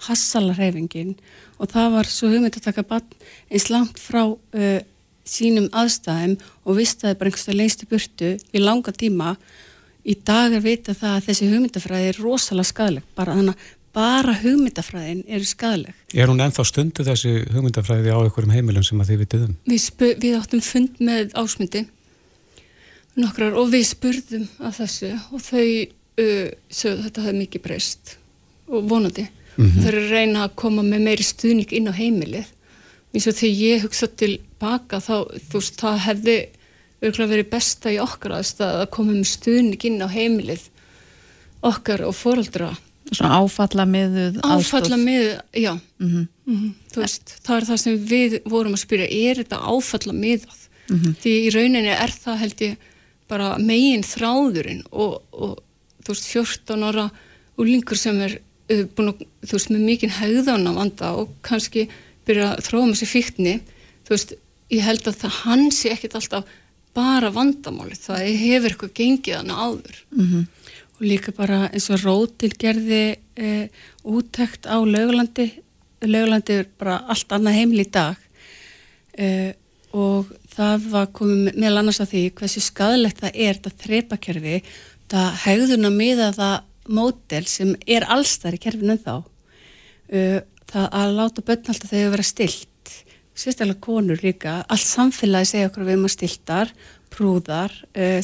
[0.06, 1.14] hassalarhefingin
[1.58, 3.16] og það var svo hugmynd að taka bann
[3.50, 4.80] eins langt frá uh,
[5.26, 9.34] sínum aðstæðum og vistaði bara einhversta lengstu burtu í langa tíma
[10.06, 14.34] í dag er vita það að þessi hugmyndafræði er rosalega skadleg bara þannig að bara
[14.42, 15.94] hugmyndafræðin eru skadaleg.
[16.12, 19.54] Er hún ennþá stundu þessi hugmyndafræði á einhverjum heimilum sem að þið vitið um?
[19.70, 19.86] Við,
[20.20, 21.86] við áttum fund með ásmundi
[23.16, 28.16] nokkrar og við spurðum að þessu og þau uh, sögðu þetta hefði mikið breyst
[28.68, 29.24] og vonandi.
[29.56, 29.80] Mm -hmm.
[29.80, 32.52] Þau eru reyna að koma með meiri stuðning inn á heimilið.
[33.14, 35.16] Eins og þegar ég hugsa tilbaka þá,
[35.48, 36.36] þú veist, það hefði
[37.00, 40.68] örgulega verið besta í okkar aðstæða að koma með stuðning inn á heimilið
[41.64, 42.74] okkar og fóröldra
[43.12, 46.26] Svona áfalla miðuð Áfalla miðuð, já mm -hmm.
[46.46, 46.72] Mm -hmm.
[46.96, 51.14] Veist, það er það sem við vorum að spyrja er þetta áfalla miðað mm -hmm.
[51.22, 52.76] því í rauninni er það held ég
[53.28, 55.58] bara megin þráðurinn og, og
[56.04, 57.10] þú veist 14 ára
[57.58, 61.88] úlingur sem er búin að, þú veist, með mikinn haugðan á vanda og kannski
[62.26, 63.60] byrja að þróa með sér fyrtni,
[64.04, 64.32] þú veist
[64.70, 66.44] ég held að það hans er ekkit alltaf
[66.94, 70.46] bara vandamáli, það hefur eitthvað gengið hana áður mhm
[70.96, 73.68] og líka bara eins og Rótil gerði e,
[74.04, 75.50] úttækt á lögulandi
[76.04, 78.16] lögulandi er bara allt annað heimil í dag.
[79.16, 79.54] E,
[79.96, 84.56] og það var komið meðal annars að því hversu skadalegt það er þetta þreipakerfi,
[85.12, 86.56] það hegðun að miða það
[86.96, 89.14] mótel sem er allstar í kerfinu en þá
[90.12, 90.20] e,
[90.68, 92.72] það að láta börn alltaf þegar vera stilt
[93.36, 96.70] sérstaklega konur líka, allt samfélagi segja okkur við erum að stiltar,
[97.12, 97.74] prúðar.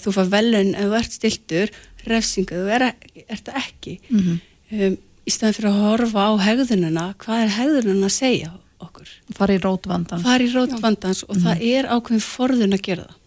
[0.01, 1.73] Þú far velun ef þú ert stiltur
[2.09, 2.89] refsingu, þú er,
[3.29, 4.39] ert það ekki mm -hmm.
[4.87, 9.09] um, í staðin fyrir að horfa á hegðununa, hvað er hegðununa að segja okkur?
[9.35, 11.47] Fari í rótvandans Fari í rótvandans og mm -hmm.
[11.47, 13.19] það er ákveðin forðun að gera það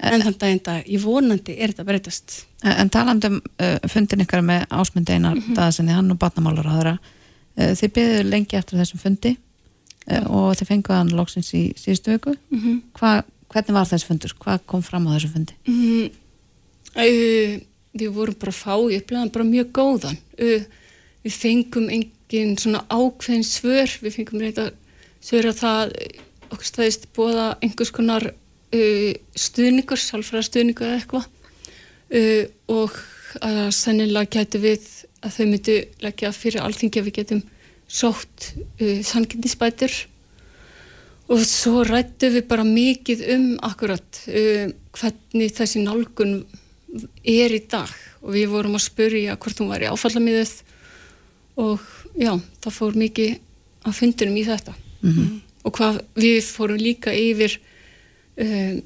[0.00, 4.42] en þann daginn dag, ég vonandi er þetta breytast En, en talandum uh, fundin ykkar
[4.44, 5.54] með ásmundi einar mm -hmm.
[5.56, 9.36] dagarsinni, hann og batnamálur aðra uh, þið byggðu lengi eftir þessum fundi
[10.10, 12.82] uh, og þið fenguðu hann lóksins í síðustu vöku mhm.
[13.48, 14.34] hvernig var þess fundur?
[14.38, 15.54] Hvað kom fram á þessum fundi?
[15.66, 16.10] Mhm.
[17.90, 20.18] Við vorum bara fá upplegaðan bara mjög góðan.
[20.38, 24.70] Við fengum engin svona ákveðin svör við fengum reynda
[25.20, 25.94] svör að það
[26.50, 31.26] okkur staðist bóða einhvers konar uh, stuðningur, sálfræða stuðningur eða eitthvað.
[32.10, 32.96] Uh, og
[33.46, 34.86] að sannilega getur við
[35.20, 37.42] að þau myndu leggja fyrir alþingi að við getum
[37.90, 39.94] sótt uh, sanginnisbætur
[41.30, 46.40] og svo rættu við bara mikið um akkurat hvernig þessi nálgun
[47.24, 50.54] er í dag og við vorum að spurja hvort hún var í áfallamiðið
[51.60, 51.84] og
[52.18, 53.36] já, það fór mikið
[53.86, 55.40] að fundunum í þetta mm -hmm.
[55.64, 57.58] og hvað við fórum líka yfir
[58.36, 58.82] um,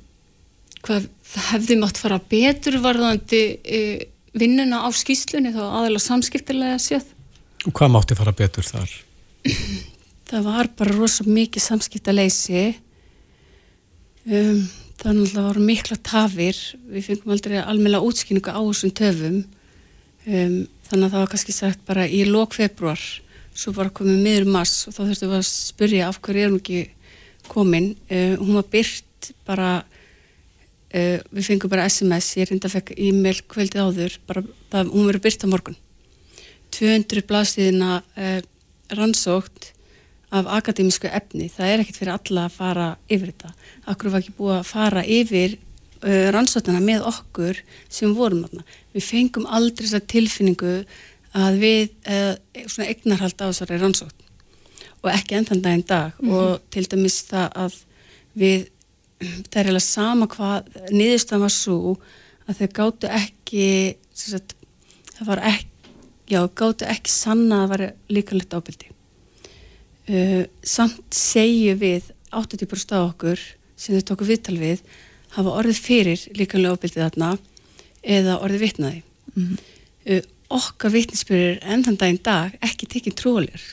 [0.85, 3.99] hvað það hefði mátt fara betur varðandi uh,
[4.35, 7.11] vinnuna á skýslunni þá aðeins samskiptilega séð
[7.64, 8.90] Og hvað mátti fara betur þar?
[10.29, 12.64] Það var bara rosalega mikið samskiptaleysi
[14.25, 14.64] um
[15.03, 16.59] það voru mikla tafir.
[16.91, 19.43] Við fengum aldrei almeinlega útskynningu á þessum töfum.
[20.25, 20.57] Um,
[20.89, 23.01] þannig að það var kannski sagt bara í lók februar
[23.55, 26.63] svo bara komið miður mass og þá þurftum við að spyrja af hverju er hún
[26.63, 26.81] ekki
[27.51, 27.91] komin.
[28.09, 33.37] Uh, hún var byrt bara uh, við fengum bara SMS ég reynda að fekk e-mail
[33.53, 35.79] kveldið áður bara það, hún verið byrt á morgun.
[36.75, 38.41] 200 blaðstíðina uh,
[38.97, 39.74] rannsókt
[40.31, 43.53] af akademísku efni, það er ekkert fyrir alla að fara yfir þetta.
[43.93, 48.65] Akkur var ekki búið að fara yfir uh, rannsóknana með okkur sem vorum þarna.
[48.95, 50.77] Við fengum aldrei þessa tilfinningu
[51.35, 52.35] að við uh,
[52.67, 54.25] svona eignarhald á þessari rannsókn
[55.05, 56.37] og ekki enn þann daginn dag mm -hmm.
[56.39, 57.75] og til dæmis það að
[58.35, 58.67] við,
[59.21, 61.97] það er eiginlega sama hvað niðurstan var svo
[62.49, 63.69] að þau gáttu ekki
[64.15, 64.57] sagt,
[65.19, 65.69] það var ekki
[66.29, 68.94] já, gáttu ekki sanna að það var líka litt ábyldi
[70.11, 73.43] uh, samt segju við 80% af okkur
[73.77, 74.83] sem þau tóku viðtal við
[75.37, 77.31] hafa orðið fyrir líkanlega ofbildið þarna
[78.03, 79.03] eða orðið vitnaði
[79.35, 79.62] mm -hmm.
[80.14, 80.23] uh,
[80.55, 83.64] okkar vitninsbyrjur enn þann daginn dag ekki tekið trólir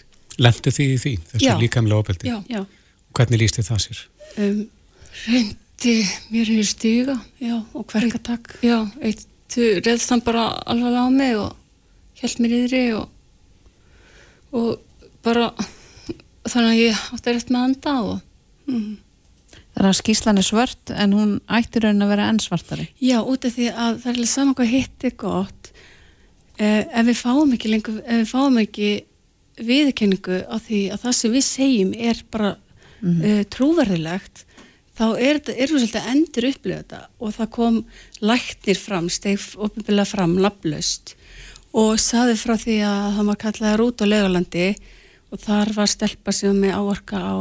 [0.42, 2.70] Lendu því í því, þessu líkanlega ofbildið
[3.16, 4.00] hvernig líst þið það sér?
[4.42, 4.62] Um,
[5.28, 5.96] reyndi
[6.32, 7.18] mér í stiga.
[7.42, 12.84] Já, og hverkatak já, eitt reðst hann bara alveg á mig og held mér yðri
[12.96, 13.10] og,
[14.56, 15.50] og bara
[16.48, 18.20] þannig að ég átti rétt með anda og
[18.68, 18.92] mm.
[19.72, 22.90] Þannig að skíslan er svört en hún ætti raunin að vera enn svartari.
[23.00, 25.70] Já, út af því að það er alveg saman hvað hitt er gott
[26.60, 28.90] eh, ef við fáum ekki lengur, ef við fáum ekki
[29.62, 33.40] viðkenningu á því að það sem við segjum er bara mm -hmm.
[33.40, 34.46] uh, trúverðilegt
[34.98, 37.78] þá er þetta svolítið endur upplöða þetta og það kom
[38.22, 41.16] læknir fram, steg ofinbillega fram nafnlaust
[41.72, 44.68] og saði frá því að það var kallaði Rút á Laugalandi
[45.32, 47.40] og þar var stelpa sem með áorka á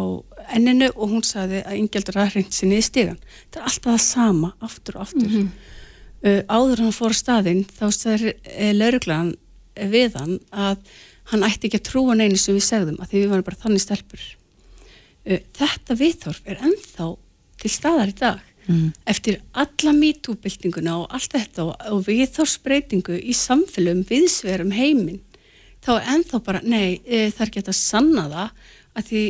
[0.54, 3.18] enninu og hún saði að yngjaldur aðhrengt sinni í stígan.
[3.50, 5.28] Það er alltaf það sama, aftur og aftur.
[5.28, 5.48] Mm -hmm.
[6.24, 9.32] uh, áður hann fór staðinn þá sagði uh, lauruglan
[9.74, 10.76] við hann að
[11.30, 13.82] hann ætti ekki að trúa neina sem við segðum að því við varum bara þannig
[13.82, 14.22] stelpur.
[15.26, 17.08] Uh, þetta viðþorf er ennþá
[17.60, 18.92] til staðar í dag mm.
[19.04, 25.20] eftir alla mítúbildinguna og allt þetta og, og viðþórsbreytingu í samfélum viðsverum heiminn
[25.84, 28.50] þá er ennþá bara, nei, e, það er ekki að sanna það
[29.00, 29.24] að því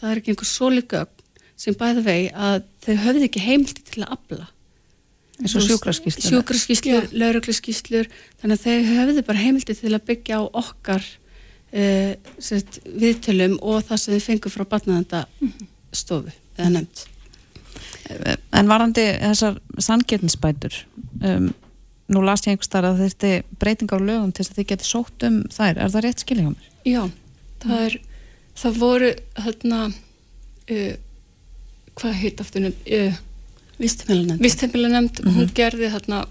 [0.00, 1.26] það er ekki einhver sóligögn
[1.60, 4.48] sem bæða vegi að þau höfðu ekki heimildi til að abla
[5.40, 10.42] eins og sjúkraskíslur sjúkraskíslur, lauruglaskíslur þannig að þau höfðu bara heimildi til að byggja á
[10.62, 11.06] okkar
[11.72, 11.84] e,
[12.40, 15.24] set, viðtölum og það sem þau fengur frá batnaðanda
[15.92, 17.08] stofu eða nefnt
[18.56, 20.74] En varandi þessar sangetninsbætur
[21.22, 21.50] um,
[22.10, 24.88] nú las ég einhver starf að þetta breyting á lögum til þess að þið geti
[24.88, 25.78] sótt um þær.
[25.78, 26.70] Er það rétt skiljið á mér?
[26.88, 27.02] Já,
[27.62, 27.96] það er
[28.60, 29.10] það voru
[29.44, 30.94] hérna uh,
[32.00, 33.18] hvað heit aftur uh,
[33.80, 35.36] Vistemilanemnd Vistemilanemnd, mm -hmm.
[35.36, 36.24] hún gerði hérna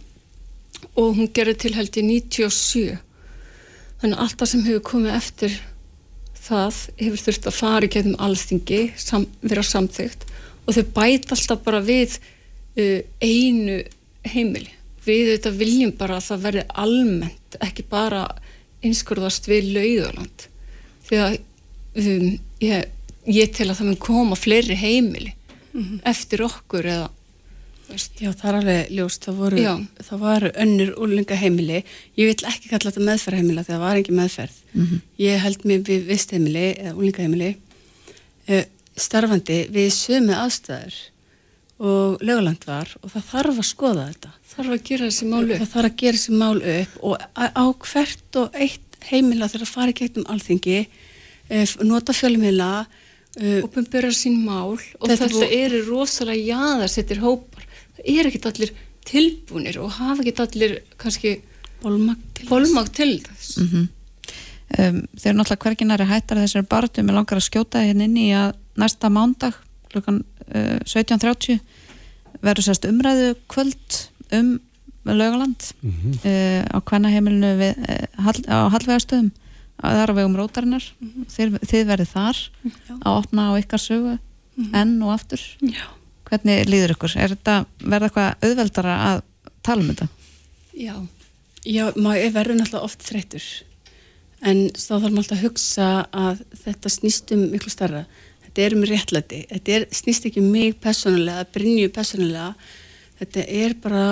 [0.96, 2.98] og hún gerði til held í 97
[4.02, 5.62] þannig að allt það sem hefur komið eftir
[6.40, 10.26] það hefur þurft að fara í getum alþingi, sam, vera samþygt
[10.66, 12.20] og þau bæta alltaf bara við
[12.78, 13.84] uh, einu
[14.24, 18.24] heimili við þetta viljum bara að það verði almennt, ekki bara
[18.86, 20.48] einskurðast við lauðaland
[21.10, 21.38] því að
[22.00, 22.28] um,
[22.64, 22.90] ég,
[23.28, 25.34] ég tel að það mun koma fleiri heimili
[25.72, 26.02] mm -hmm.
[26.04, 27.10] eftir okkur eða.
[27.90, 29.62] Já, það er alveg ljóst, það voru,
[30.06, 31.80] það voru önnur úrlinga heimili
[32.18, 35.00] ég vil ekki kalla þetta meðferðheimila því það var ekki meðferð mm -hmm.
[35.18, 37.56] ég held mér við vist heimili eða úrlinga heimili
[38.50, 38.64] uh,
[38.96, 41.00] starfandi við sömu aðstæður
[41.80, 45.58] og löguland var og það þarf að skoða þetta þarf að gera þessi mál upp?
[45.60, 49.76] Það þarf að gera þessi mál upp og á hvert og eitt heimila þarf að
[49.76, 50.80] fara í gegnum alþingi
[51.50, 52.72] eh, nota fjölumila
[53.40, 57.68] eh, byrja sín mál og þetta, þetta eru rosalega jáðarsettir hópar.
[57.98, 58.74] Það er ekkit allir
[59.10, 61.40] tilbúinir og hafa ekkit allir kannski
[61.82, 63.58] bólmag til þess.
[63.58, 63.88] mm -hmm.
[64.80, 68.30] um, þeir eru náttúrulega hverginari hættar þessari barndum með langar að skjóta hérna inn í
[68.36, 69.54] að næsta mándag
[69.90, 70.24] klukkan
[70.56, 71.60] uh, 17.30
[72.42, 74.60] verður sérst umræðu kvöld um
[75.04, 76.14] lögaland mm -hmm.
[76.26, 79.32] uh, á kvennaheimilinu við, uh, á Hallvegastöðum
[79.80, 81.26] það er á vegum rótarinnar mm -hmm.
[81.36, 82.94] þið, þið verður þar Já.
[83.06, 84.76] að opna á ykkar sögu mm -hmm.
[84.82, 85.86] enn og aftur Já.
[86.26, 87.18] hvernig líður ykkur?
[87.18, 89.22] Er þetta verða eitthvað auðveldara að
[89.64, 90.08] tala um þetta?
[90.74, 90.96] Já,
[91.66, 93.46] Já maður verður náttúrulega oft þreytur
[94.42, 98.06] en þá þarf maður alltaf að hugsa að þetta snýstum miklu starra
[98.46, 102.56] þetta er um réttlæti, þetta er, snýst ekki um mig personulega, Brynju personulega
[103.20, 104.06] þetta er bara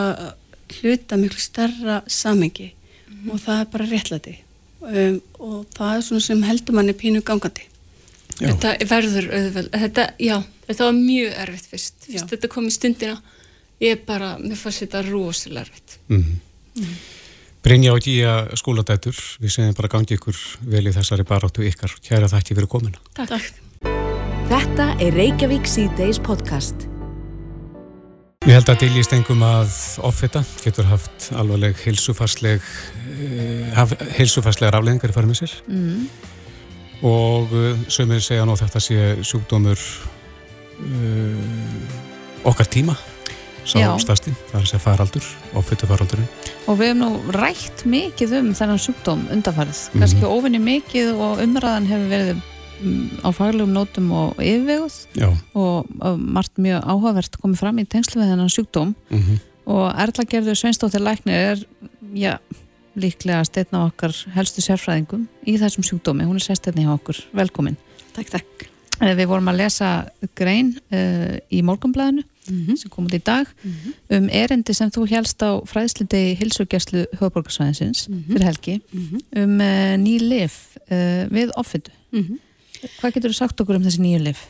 [0.77, 3.31] hluta miklu starra samengi mm -hmm.
[3.31, 4.35] og það er bara réttlæti
[4.81, 7.67] um, og það er svona sem heldur manni pínu gangandi
[8.39, 8.47] já.
[8.47, 13.21] Þetta verður auðveld þetta, já, þetta var mjög erfitt fyrst, fyrst þetta kom í stundina
[13.79, 16.35] ég er bara, mér fannst þetta rosalega erfitt mm -hmm.
[16.75, 16.97] mm -hmm.
[17.63, 22.27] Brynja og Gíja skóladætur við segjum bara gangi ykkur vel í þessari baráttu ykkar, kæra
[22.27, 23.67] þætti fyrir komina Takk, Takk.
[24.47, 26.96] Þetta er Reykjavík C-Days podcast.
[28.45, 29.71] Ég held að deilist engum að
[30.05, 36.03] offita getur haft alvarleg heilsufarsleg uh, heilsufarslegar afleggingar í farum með sér mm.
[37.09, 39.81] og uh, sömur segja nú þetta sé sjúkdómur
[40.85, 41.39] uh,
[42.47, 42.93] okkar tíma
[43.67, 46.29] sá stærsti, það er að segja faraldur offita faraldurinn.
[46.69, 50.29] Og við hefum nú rætt mikið um þennan sjúkdóm undanfarið, kannski mm.
[50.29, 52.45] ofinni mikið og umræðan hefur verið
[53.25, 54.97] á faglegum nótum og yfirveguð
[55.53, 59.43] og, og margt mjög áhugavert komið fram í tengslu við þennan sjúkdóm mm -hmm.
[59.65, 61.65] og Erla Gerður Sveinstóttir Læknir er
[62.13, 62.37] já,
[62.95, 67.77] líklega steitna okkar helstu sérfræðingum í þessum sjúkdómi, hún er sérsteitni hjá okkur velkomin.
[68.13, 68.67] Takk, takk.
[68.97, 69.89] Eh, við vorum að lesa
[70.37, 72.75] grein uh, í morgunblæðinu mm -hmm.
[72.81, 74.17] sem kom út í dag mm -hmm.
[74.17, 78.31] um erindi sem þú helst á fræðslutegi hilsugjastlu höfuborgarsvæðinsins mhm.
[78.31, 79.17] fyrir helgi mhm.
[79.35, 81.91] um uh, ný lif uh, við offindu.
[82.99, 84.45] Hvað getur þú sagt okkur um þessi nýju lif?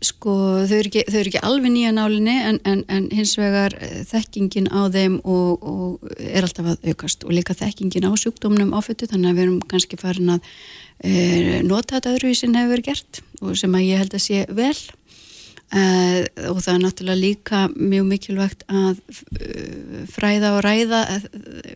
[0.00, 0.32] Sko
[0.64, 4.70] þau eru ekki, eru ekki alveg nýja nálinni en, en, en hins vegar eh, þekkingin
[4.72, 9.32] á þeim og, og er alltaf að aukast og líka þekkingin á sjúkdómnum áföttu þannig
[9.32, 10.48] að við erum kannski farin að
[11.04, 14.72] e, nota þetta öðruvísin hefur verið gert og sem að ég held að sé vel
[14.72, 15.84] e,
[16.48, 19.04] og það er náttúrulega líka mjög mikilvægt að
[20.16, 21.06] fræða og ræða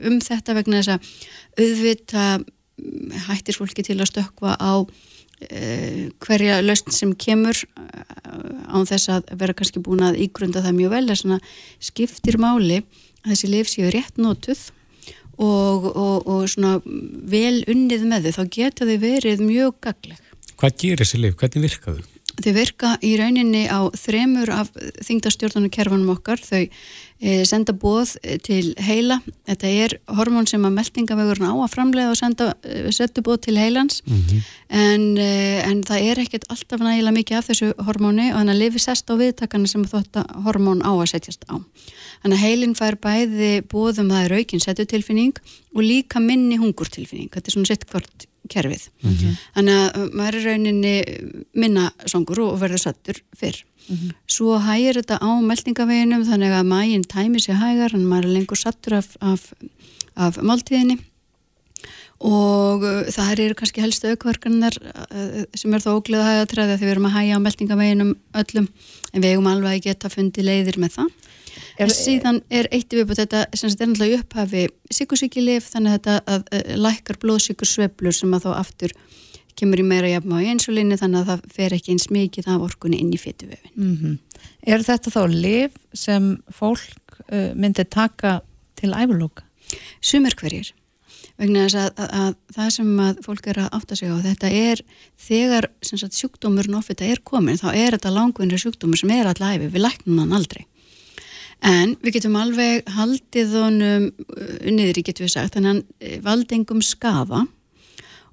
[0.00, 1.10] um þetta vegna þess að
[1.60, 2.28] auðvita
[3.28, 4.88] hættir fólki til að stökka á
[6.24, 10.94] hverja lausn sem kemur eh, án þess að vera kannski búin að ígrunda það mjög
[10.94, 11.52] vel þess að
[11.90, 12.80] skiptir máli
[13.24, 14.66] að þessi lif séu rétt nótuð
[15.38, 20.20] og, og, og svona vel unnið með þau, þá geta þau verið mjög gagleg.
[20.54, 21.38] Hvað gerir þessi lif?
[21.40, 22.10] Hvernig virka þau?
[22.34, 24.70] Þau virka í rauninni á þremur af
[25.06, 26.64] þingdastjórnunum kerfanum okkar, þau
[27.48, 28.14] senda bóð
[28.44, 29.16] til heila,
[29.48, 33.56] þetta er hormón sem að meldingavegurinn á að framlega og senda, e, setja bóð til
[33.56, 34.42] heilans mm -hmm.
[34.68, 38.78] en, en það er ekkert alltaf nægilega mikið af þessu hormóni og þannig að lifi
[38.78, 41.56] sest á viðtakana sem þetta hormón á að setjast á.
[42.22, 45.34] Þannig að heilin fær bæði bóðum það er aukinn setjutilfinning
[45.74, 48.88] og líka minni hungurtilfinning, þetta er svona sitt hvort kerfið.
[49.02, 49.38] Mm -hmm.
[49.54, 50.94] Þannig að maður er rauninni
[51.54, 53.64] minna songur og verður sattur fyrr.
[53.88, 54.10] Mm -hmm.
[54.26, 58.56] Svo hægir þetta á meldingaveginum þannig að mæginn tæmi sér hægar en maður er lengur
[58.56, 59.52] sattur af, af,
[60.16, 60.98] af máltíðinni
[62.24, 66.92] og uh, það eru kannski helstu aukvarkanar uh, sem er þá ógleða hægatræði því við
[66.94, 68.68] erum að hægja á meldingaveginum öllum
[69.12, 71.08] en við eigum alveg að geta fundið leiðir með það
[71.78, 76.44] En síðan er eitt viðbútt þetta sem er náttúrulega upphafi sykusíkilif þannig að þetta að,
[76.54, 78.94] að lækkar blóðsíkur sveplur sem að þá aftur
[79.58, 83.00] kemur í meira jafn á insulínu þannig að það fer ekki eins mikið af orkunni
[83.02, 83.74] inn í fétuvefin.
[83.74, 84.14] Mm -hmm.
[84.66, 88.40] Er þetta þá liv sem fólk uh, myndir taka
[88.78, 89.46] til æfurlóka?
[90.02, 90.72] Sumir hverjir.
[91.38, 94.50] Vegna þess að, að, að það sem að fólk er að átta sig á þetta
[94.50, 94.82] er
[95.18, 99.66] þegar sagt, sjúkdómurinn ofið þetta er komin þá er þetta langvinnri sjúkdómur sem er allæfi,
[99.66, 100.62] við læknum hann aldrei.
[101.64, 106.18] En við getum alveg haldið honum uh, niður í getum við sagt, þannig að uh,
[106.26, 107.40] valdengum skafa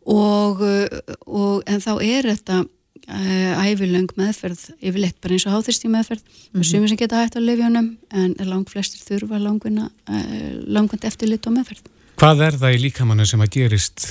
[0.04, 2.64] og, uh, og en þá er þetta
[3.12, 6.22] ævilöng meðferð yfirleitt bara eins og háþyrstíð meðferð.
[6.22, 6.86] Mm -hmm.
[6.86, 11.90] sem geta hægt á lefjónum en lang flestir þurfa langvind eftirlit og meðferð.
[12.22, 14.06] Hvað er það í líkamannu sem að gerist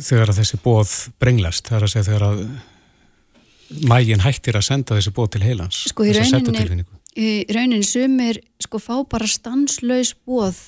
[0.00, 0.90] þegar að þessi bóð
[1.20, 2.42] brenglast, þar að segja þegar að
[3.86, 6.84] mægin hættir að senda þessi bóð til heilans sko í rauninni
[7.16, 10.58] í rauninni sumir sko fá bara stanslaus bóð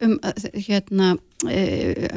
[0.00, 0.16] um
[0.54, 1.16] hérna
[1.48, 2.08] e,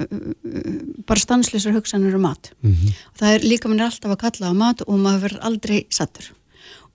[1.08, 2.94] bara stanslisar hugsanir um mat mm -hmm.
[3.20, 6.32] það er líka mann er alltaf að kalla á mat og maður verður aldrei sattur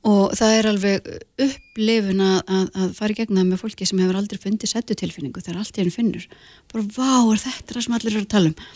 [0.07, 1.09] og það er alveg
[1.43, 5.59] upplifun að, að, að fara í gegna með fólki sem hefur aldrei fundið settutilfinningu þegar
[5.59, 6.27] allt í henni finnur.
[6.71, 8.69] Bara vá, er þetta það sem allir eru að tala um?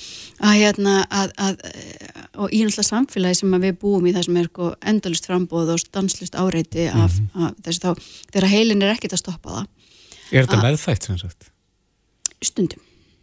[0.43, 1.35] Að hérna að,
[2.35, 5.83] og í náttúrulega samfélagi sem við búum í það sem er sko endalust frambóð og
[5.85, 7.47] stanslist áreiti af, mm -hmm.
[7.47, 7.91] af þessi þá,
[8.33, 9.66] þegar heilin er ekkit að stoppa það.
[10.33, 11.53] Er þetta meðfætt sem sagt?
[12.43, 12.83] Stundum.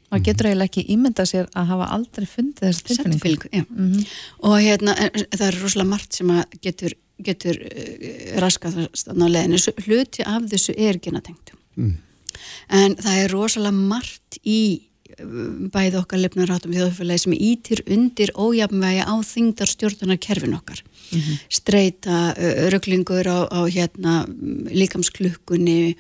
[0.09, 3.49] Maður getur eiginlega ekki ímynda sér að hafa aldrei fundið þessi tilfinningu?
[3.51, 4.05] mm -hmm.
[4.39, 4.95] og hérna
[5.35, 6.31] það er rosalega margt sem
[6.61, 6.95] getur,
[7.25, 11.97] getur uh, raskað á leðinu hluti af þessu er genatengt mm.
[12.81, 14.61] en það er rosalega margt í
[15.17, 20.83] uh, bæði okkar lefnarhátum þjóðfélagi sem ítir undir ójafnvægi á þingdar stjórnunar kerfin okkar.
[21.09, 21.43] Mm -hmm.
[21.49, 24.25] streyta, uh, rugglingur á, á hérna
[24.69, 25.95] líkamsklukkunni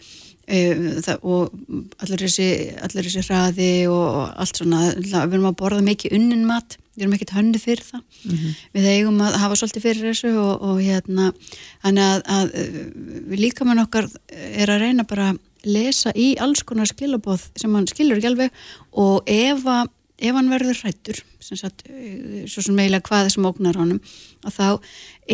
[0.49, 1.53] það, og
[2.01, 2.47] allir þessi,
[2.81, 7.17] allir þessi hraði og allt svona, við erum að borða mikið unnin mat, við erum
[7.17, 8.55] ekkert hönnu fyrir það mm -hmm.
[8.77, 11.31] við eigum að hafa svolítið fyrir þessu og, og hérna
[11.83, 12.51] að, að
[13.31, 17.73] við líka mann okkar er að reyna bara að lesa í alls konar skilabóð sem
[17.75, 18.51] hann skilur ekki alveg
[18.91, 19.89] og ef að
[20.19, 24.01] ef hann verður hrættur eh, svo sem eiginlega hvað þessum ógnar honum
[24.43, 24.67] að þá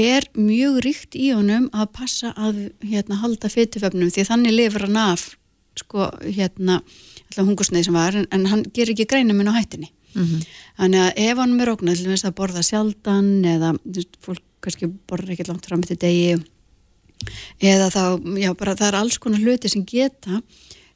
[0.05, 5.01] er mjög ríkt í honum að passa að hérna, halda fyrirföfnum því þannig lifur hann
[5.01, 5.27] af
[5.79, 6.81] sko hérna
[7.35, 10.47] hungusneið sem var en, en hann ger ekki greina minn á hættinni mm -hmm.
[10.79, 13.75] þannig að ef hann er ógnar til að borða sjaldan eða
[14.19, 16.37] fólk kannski borður ekki langt fram til degi
[17.61, 18.03] eða þá,
[18.41, 20.41] já bara það er alls konar hluti sem geta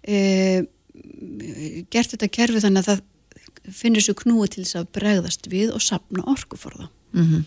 [0.03, 0.65] e,
[1.91, 5.83] gert þetta kerfi þannig að það finnir svo knúi til þess að bregðast við og
[5.83, 7.43] sapna orkuforða mm -hmm.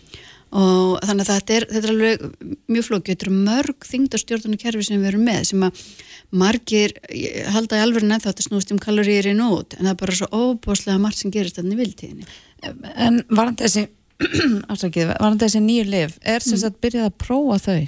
[0.53, 2.25] Og þannig að þetta er, þetta er alveg
[2.69, 5.81] mjög flókið, þetta eru mörg þingdarstjórnarnu kerfi sem við erum með sem að
[6.43, 6.93] margir
[7.53, 10.29] halda í alverðin eða þetta snúst um kaloríir í nót en það er bara svo
[10.31, 12.29] óbúslega margt sem gerist þannig viltíðinni
[12.95, 13.87] En var þessi
[14.71, 17.81] afsakið, var þessi nýju liv er þess að byrjað að prófa þau?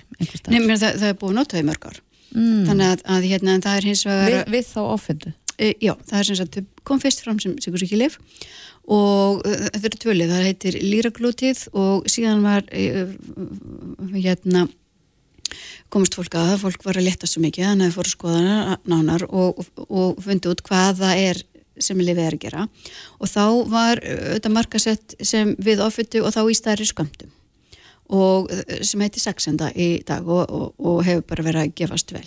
[0.49, 2.01] Nei, mér það, það er búið notaði mörg ár
[2.33, 2.61] mm.
[2.69, 5.33] þannig að, að hérna, það er hins vegar Við, við þá ofendu?
[5.55, 8.17] E, já, það er sem sagt, kom fyrst fram sem sigursíkilif
[8.85, 13.13] og uh, þetta er tvölið, það heitir líraglútið og síðan var uh,
[14.13, 14.67] hérna
[15.93, 18.77] komist fólk að, fólk var að leta svo mikið þannig að það fóru að skoða
[18.89, 21.41] nánar og, og, og fundi út hvað það er
[21.85, 22.67] sem lifið er að gera
[23.19, 27.33] og þá var þetta markasett sem við ofittu og þá í stærri skömmtum
[28.13, 28.51] og
[28.85, 32.25] sem heiti Sexenda í dag og, og, og hefur bara verið að gefast vel.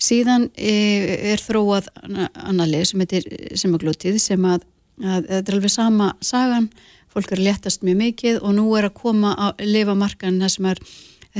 [0.00, 3.26] Síðan er þróað annarlið sem heitir
[3.60, 4.64] semaglútið sem að
[5.00, 6.70] þetta er alveg sama sagan,
[7.10, 10.70] fólk er léttast mjög mikið og nú er að koma að lifa markan það sem
[10.70, 10.82] er,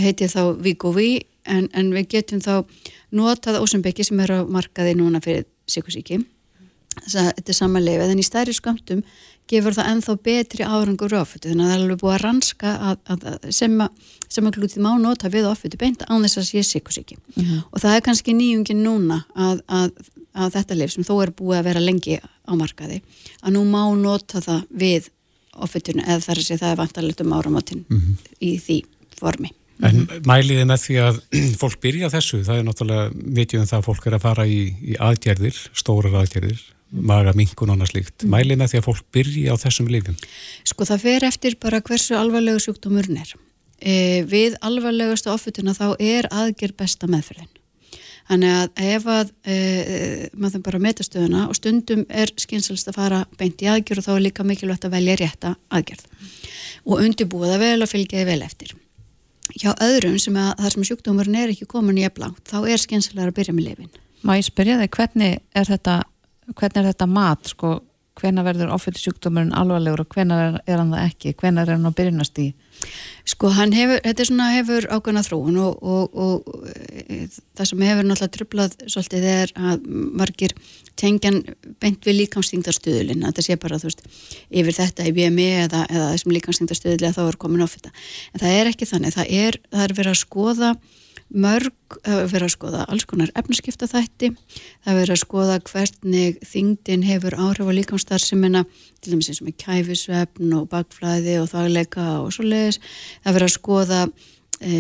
[0.00, 1.12] heitir þá Vigovi
[1.44, 2.54] en, en við getum þá
[3.16, 6.20] notað ósembeki sem er að markaði núna fyrir sykusíki
[7.06, 9.02] þetta er sama lifið en í stærri skamtum
[9.50, 12.96] gefur það enþá betri árangur ofötu þannig að það er alveg búið að ranska að,
[13.12, 13.76] að, að sem,
[14.28, 17.62] sem að glútið má nota við ofötu beint án þess að sé sykusíki mm -hmm.
[17.70, 21.68] og það er kannski nýjungin núna að, að þetta lif sem þó er búið að
[21.70, 23.02] vera lengi á markaði
[23.42, 25.10] að nú má nota það við
[25.58, 28.16] ofötun eða þar að sé það er vantarlegt um áramotinn mm -hmm.
[28.40, 28.84] í því
[29.18, 30.26] formi En mm -hmm.
[30.28, 31.20] mæliði með því að
[31.60, 33.04] fólk byrja þessu, það er náttúrulega
[33.38, 37.76] vitjum það að fólk er að fara í, í aðgerðir, stórar aðgerðir maga minkun og
[37.76, 38.24] annað slíkt.
[38.24, 38.34] Mm.
[38.34, 40.18] Mælið með því að fólk byrji á þessum lifjum?
[40.68, 43.32] Sko það fer eftir bara hversu alvarlegu sjúkdómurinn er.
[43.80, 43.94] E,
[44.28, 47.50] við alvarlegustu ofutuna þá er aðgerð besta meðferðin.
[48.30, 49.54] Þannig að ef að e,
[50.38, 54.22] maður bara metastöðuna og stundum er skynsalist að fara beint í aðgerð og þá er
[54.28, 56.04] líka mikilvægt að velja rétta aðgerð
[56.86, 58.76] og undirbúða vel og fylgjaði vel eftir.
[59.58, 63.32] Hjá öðrum sem að þar sem sjúkdómurinn er ekki komin í eflangt þá er skynsalega
[63.32, 63.90] að byrja með lifin.
[64.22, 65.96] Má ég spyrja þig hvernig er þetta
[66.58, 67.78] hvernig er þetta mat sko,
[68.20, 71.32] hvena verður ofilsjúkdómurinn alvarlegur og hvena er, er hann það ekki?
[71.40, 72.50] Hvena er hann á byrjunast í?
[73.28, 77.26] Sko hann hefur, þetta er svona hefur ákveðna þróun og, og, og e,
[77.58, 79.84] það sem hefur náttúrulega trublað svolítið er að
[80.20, 80.54] margir
[81.00, 81.42] tengjan
[81.82, 84.02] beint við líkamsþingdarstöðulinn að það sé bara þú veist
[84.48, 87.92] yfir þetta í BMI e eða, eða þessum líkamsþingdarstöðuli að þá er komin of þetta
[87.92, 90.72] en það er ekki þannig, það er, það er verið að skoða
[91.30, 94.32] mörg, það verið að skoða alls konar efnskipta þætti
[94.84, 98.64] það verið að skoða hvernig þingdin hefur áhrif á líkamstarfsemina
[99.00, 102.80] til dæmis eins og með kæfisvefn og bakflæði og þagleika og svo leiðis
[103.22, 104.00] það verið að skoða
[104.60, 104.74] e,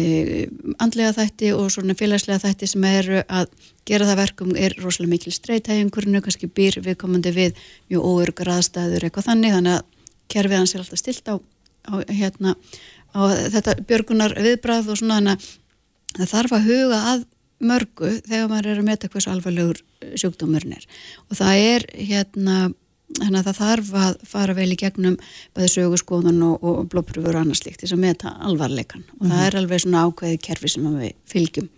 [0.82, 3.50] andlega þætti og svona félagslega þætti sem eru að
[3.88, 9.30] gera það verkum er rosalega mikil streytægjungurinu, kannski býr viðkomandi við mjög óörgur aðstæður eitthvað
[9.30, 9.86] þannig þannig að
[10.30, 11.34] kerfið hans er alltaf stilt á,
[11.90, 12.54] á hérna
[13.10, 13.20] á
[13.50, 15.48] þetta björgunar viðbræð og svona þannig að
[16.16, 17.26] það þarf að huga að
[17.60, 19.80] mörgu þegar maður er að meta hversu alvarlegur
[20.18, 20.86] sjúkdómurinn er.
[21.28, 22.60] Og það er hérna
[23.18, 25.18] þannig að það þarf að fara vel í gegnum
[25.56, 29.32] bæði sögurskóðun og, og blópröfur og annað slíkt til að meta alvarleikan og mm -hmm.
[29.34, 31.68] það er alveg svona ákveði kerfi sem við fylgjum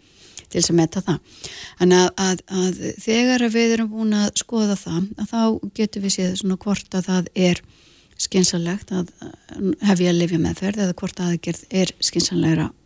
[0.53, 1.19] til þess að meta það.
[1.79, 2.75] Þannig að, að, að
[3.07, 5.43] þegar við erum búin að skoða það að þá
[5.75, 7.63] getur við séð svona hvort að það er
[8.19, 9.09] skynsalegt að
[9.81, 12.82] hefja að lifja meðferð eða hvort aðgerð er skynsanlegra Eh,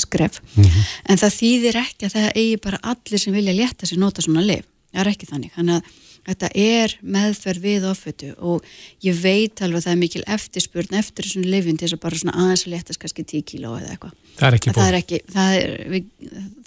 [0.00, 0.84] skref mm -hmm.
[1.08, 4.44] en það þýðir ekki að það eigi bara allir sem vilja létta sér nota svona
[4.44, 5.98] liv það er ekki þannig, þannig að
[6.30, 8.64] þetta er meðferð við ofötu og
[9.04, 12.20] ég veit alveg að það er mikil eftirspurn eftir svona livin til þess að bara
[12.22, 16.10] svona aðeins að léttast kannski 10 kíló eða eitthvað það er ekki búin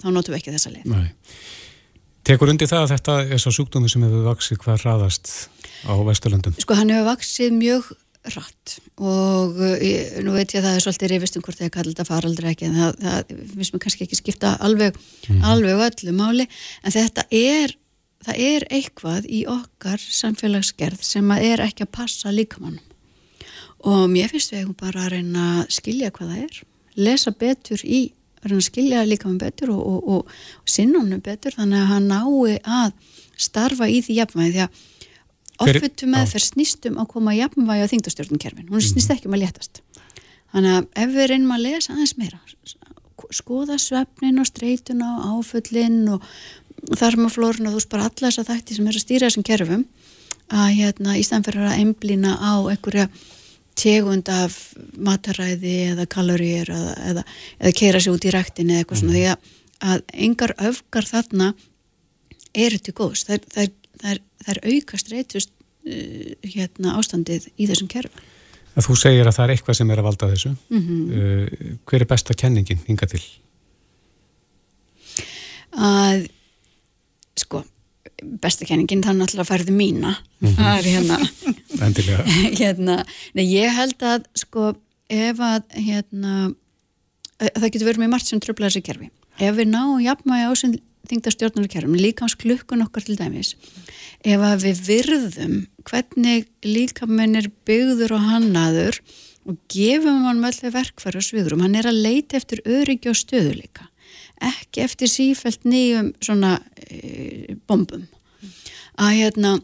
[0.00, 1.12] þá notum við ekki þessa liv Nei.
[2.24, 5.32] Tekur undir það að þetta er svo sjúkdómi sem hefur vaksið hvað raðast
[5.84, 6.54] á Vesturlandum?
[6.56, 7.90] Sko hann hefur vaksið mjög
[8.32, 8.78] rætt.
[8.96, 12.02] Og ég, nú veit ég að það er svolítið rifist um hvort það er kallt
[12.02, 14.98] að fara aldrei ekki en það, það finnst mér kannski ekki skipta alveg,
[15.28, 15.44] mm.
[15.50, 16.48] alveg öllu máli.
[16.82, 17.76] En þetta er,
[18.24, 22.82] það er eitthvað í okkar samfélagsgerð sem er ekki að passa líkamannum
[23.84, 26.60] og mér finnst við bara að reyna að skilja hvað það er
[27.04, 28.00] lesa betur í,
[28.40, 32.08] að reyna að skilja líkamann betur og, og, og, og sinnunum betur þannig að hann
[32.08, 32.94] nái að
[33.44, 34.52] starfa í því jafnvægi.
[34.54, 34.82] Því að
[35.62, 39.16] Offuttu meðferð snýstum að koma jafnvægi á þingdastjórnkerfin, hún snýst mhm.
[39.16, 39.82] ekki um að letast
[40.54, 42.40] þannig að ef við reynum að lesa aðeins meira
[43.34, 46.26] skoða svefnin og streytuna og áfullin og
[46.98, 49.86] þarmaflórun og þú bara alla þess að þætti sem er að stýra þessum kerfum
[50.52, 53.06] að hérna í staðan fyrir að einblýna á einhverja
[53.78, 54.56] tegund af
[54.94, 57.24] mataræði eða kaloríur eða, eða,
[57.58, 59.14] eða keira sér út í ræktin eða eitthvað svona.
[59.14, 59.16] Mm.
[59.16, 59.54] því að,
[59.90, 61.48] að engar öfgar þarna
[62.54, 63.24] eru til góðs.
[63.26, 68.24] Það er, það er það er, aukast reytust uh, hérna, ástandið í þessum kerfa.
[68.74, 70.54] Að þú segir að það er eitthvað sem er að valda þessu.
[70.68, 71.02] Mm -hmm.
[71.18, 73.22] uh, hver er besta kenningin hinga til?
[75.74, 76.26] Að,
[77.38, 77.64] sko,
[78.42, 80.16] besta kenningin það er náttúrulega færði mína.
[80.40, 80.56] Mm -hmm.
[80.56, 81.18] Það er hérna...
[81.86, 82.24] Endilega.
[82.60, 84.74] hérna, nei, ég held að, sko,
[85.08, 86.54] ef að, hérna,
[87.38, 89.10] það getur verið með margt sem tröfla þessi kerfi.
[89.38, 90.76] Ef við náum jafnmægi ásinn
[91.10, 93.54] þingdastjórnarkerfum, líkams klukkun okkar til dæmis,
[94.24, 95.56] ef að við virðum
[95.88, 99.00] hvernig líkamenn er byggður og hannaður
[99.44, 103.20] og gefum hann með alltaf verkfæri og sviðrum, hann er að leita eftir öryggi og
[103.20, 103.90] stöðuleika
[104.42, 108.06] ekki eftir sífælt nýjum svona e, bombum.
[109.00, 109.54] Að hérna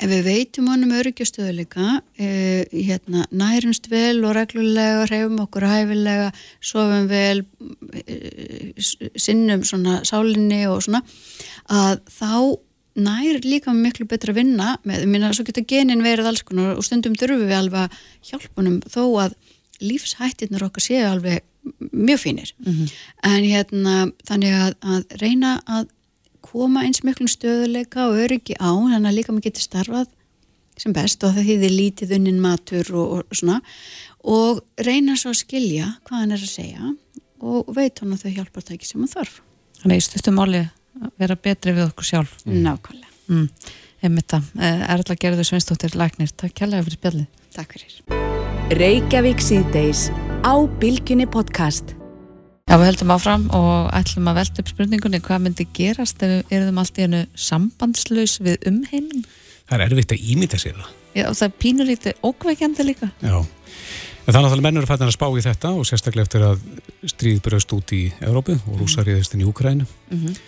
[0.00, 2.30] ef við veitum honum öryggjastöðuleika e,
[2.72, 6.30] hérna, nærumst vel og reglulega, reyfum okkur hæfilega,
[6.64, 7.44] sofum vel
[7.92, 8.72] e,
[9.20, 11.02] sinnum svona sálinni og svona
[11.68, 12.32] að þá
[13.00, 16.86] nær líka miklu betra að vinna með, minna, svo getur genin verið alls konar og
[16.86, 19.38] stundum þurfum við alveg að hjálpa honum þó að
[19.80, 21.44] lífshættirnar okkar séu alveg
[21.92, 22.92] mjög fínir mm -hmm.
[23.22, 23.94] en hérna
[24.28, 25.88] þannig að, að reyna að
[26.50, 30.08] koma eins miklum stöðuleika og öryggi á, þannig að líka maður getur starfað
[30.80, 33.60] sem best og það þýðir lítið unnin matur og, og svona.
[34.30, 36.94] Og reyna svo að skilja hvað hann er að segja
[37.40, 39.36] og veit hann að þau hjálpar það ekki sem hann þarf.
[39.80, 40.64] Þannig að í stuttum áli
[41.00, 42.34] að vera betri við okkur sjálf.
[42.46, 42.58] Mm.
[42.66, 43.14] Nákvæmlega.
[43.30, 43.46] Mm.
[44.00, 47.46] Erla eh, Gerður Svinstóttir Læknir, takk kærlega fyrir spjallið.
[47.56, 48.00] Takk fyrir.
[48.80, 50.08] Reykjavík síðdeis
[50.46, 51.99] á Bilginni podcast.
[52.70, 56.52] Já, við höldum áfram og ætlum að velta upp spurningunni hvað myndi gerast ef við
[56.54, 59.24] erum allt í hennu sambandslaus við umheimin?
[59.66, 60.92] Það er erfitt að ímynda sér það.
[61.16, 63.10] Já, og það er pínur lítið ókveikjandi líka.
[63.26, 66.62] Já, en þannig að mennur er fættin að spá í þetta og sérstaklega eftir að
[67.10, 69.90] stríð byrjast út í Európu og rúsariðist inn í Úkrænu.
[69.90, 70.38] Mm -hmm.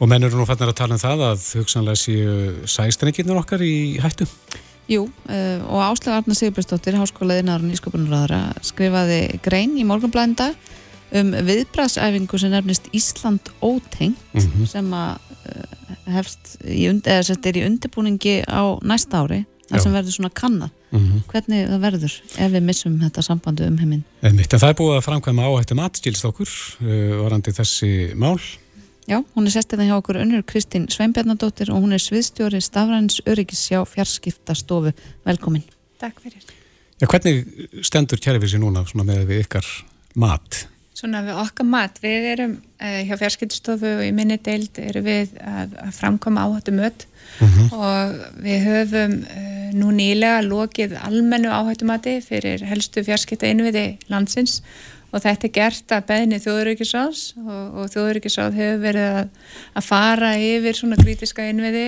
[0.00, 4.00] Og mennur er nú fættin að tala um það að hugsanlega séu sæstrenginir okkar í
[4.00, 4.24] hættu.
[4.88, 7.60] Jú, uh, og Áslega Arna Sigurbjörnsdóttir, háskólaðinnar
[11.20, 14.66] um viðbræðsæfingu sem nefnist Ísland óteng mm -hmm.
[14.66, 20.16] sem að uh, hefst í, eða, er í undirbúningi á næsta ári, þar sem verður
[20.16, 20.70] svona kannad.
[20.92, 21.20] Mm -hmm.
[21.32, 24.04] Hvernig það verður ef við missum þetta sambandu um heiminn?
[24.20, 26.48] Það er búið að framkvæma áhættum atskilst okkur
[26.80, 28.40] uh, varandi þessi mál
[29.10, 33.18] Já, hún er sestið það hjá okkur unnur Kristín Sveinbjarnadóttir og hún er sviðstjóri stafræns
[33.26, 34.92] öryggis hjá fjarskiptastofu.
[35.26, 35.64] Velkomin.
[35.98, 36.44] Takk fyrir.
[37.02, 37.42] Já, hvernig
[37.82, 39.66] stendur kærifísi núna með við ykkar
[40.14, 40.68] mat?
[40.92, 45.32] Svona við okkar mat, við erum uh, hjá fjarskiptastofu og í minni deild erum við
[45.40, 47.06] að, að framkoma áhættu mött
[47.40, 47.48] mhm.
[47.48, 47.78] -huh.
[47.78, 54.60] og við höfum uh, nú nýlega lokið almennu áhættu mati fyrir helstu fjarskipta innviði landsins
[55.12, 59.30] og þetta er gert að beðni þjóðuríkisráðs og, og þjóðuríkisráð hefur verið að,
[59.76, 61.84] að fara yfir svona krítiska innviði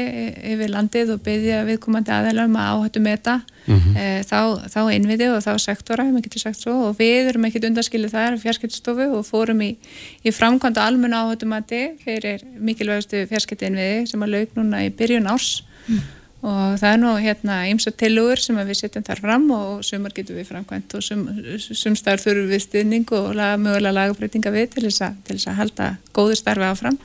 [0.52, 3.96] yfir landið og beðja viðkomandi aðeilum að áhættu meta mm -hmm.
[3.96, 4.40] e, þá,
[4.74, 6.04] þá innviði og þá sektora,
[6.52, 6.74] svo.
[6.88, 9.76] Og við erum ekkit undarskilið þar fjarskiptstofu og fórum í,
[10.24, 15.64] í framkvæmda almenna áhættu mati fyrir mikilvægastu fjarskiptinnviði sem að laug núna í byrjun árs.
[15.88, 16.13] Mm
[16.44, 20.36] og það er nú hérna og tilugur sem við setjum þar fram og sumar getur
[20.36, 21.22] við framkvæmt og sum,
[21.56, 25.58] sumstar þurfum við stuðning og laga, mögulega lagabreitinga við til þess, að, til þess að
[25.62, 26.98] halda góðu starfi áfram.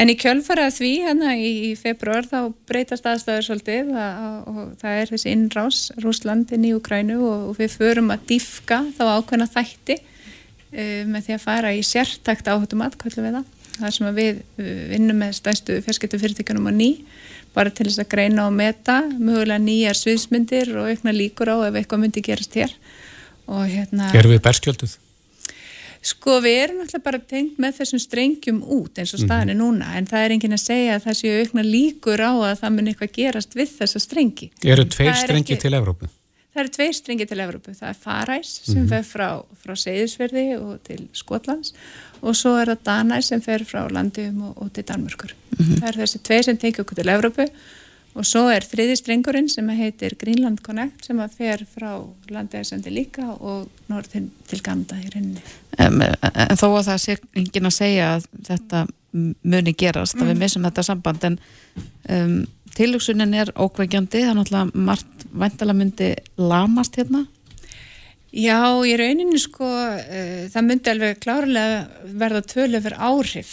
[0.00, 2.38] En í kjölfarað því hérna í, í februar þá
[2.70, 7.76] breytast aðstæður svolítið að, og það er þessi innrás Rúslandin í Ukrænu og, og við
[7.76, 13.26] förum að diffka þá ákveðna þætti uh, með því að fara í sértakt áhutum aðkvöldu
[13.26, 14.42] við það þar sem við
[14.92, 16.90] vinnum með stæstu fjarskiptu fyrirtíkunum á ný
[17.56, 21.78] bara til þess að greina og meta mögulega nýjar sviðsmyndir og aukna líkur á ef
[21.80, 22.74] eitthvað myndi gerast hér
[23.46, 24.96] og hérna Erum við berskjölduð?
[26.02, 29.26] Sko við erum alltaf bara tengt með þessum strengjum út eins og mhm.
[29.26, 29.76] staðinni mm -hmm.
[29.82, 32.74] núna en það er engin að segja að það séu aukna líkur á að það
[32.76, 35.62] mun eitthvað gerast við þessa strengi Eru tveir strengi ekki...
[35.62, 36.08] til Evrópu?
[36.52, 38.88] Það eru tveir strengi til Evrópu, það er Faræs sem mm -hmm.
[38.88, 39.28] fer frá,
[39.64, 41.72] frá Seyðisverði og til Skotlands
[42.20, 45.32] og svo er það Danæs sem fer frá Landum og, og til Danmörkur.
[45.58, 45.80] Mm -hmm.
[45.80, 47.48] Það er þessi tvei sem tekið okkur til Evrópu
[48.14, 51.92] og svo er þriði strengurinn sem heitir Greenland Connect sem að fer frá
[52.28, 55.40] Landæsandi líka og norðin til Ganda í rauninni.
[55.78, 58.86] Um, en þó að það sé engin að segja að þetta
[59.42, 60.22] muni gerast, mm.
[60.22, 60.42] að við mhm.
[60.44, 61.38] missum þetta samband en
[62.08, 62.46] um,
[62.76, 67.26] tilugsunin er ókvægjandi, það er náttúrulega margt vantala myndi lamast hérna
[68.32, 71.82] Já, í rauninu sko uh, það myndi alveg klárlega
[72.16, 73.50] verða tölöfur áhrif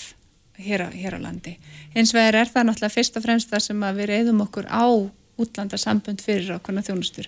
[0.60, 1.58] hér á, hér á landi.
[1.96, 4.88] Hins vegar er það náttúrulega fyrst og fremst það sem við reyðum okkur á
[5.40, 7.28] útlandasambund fyrir okkurna þjónustur.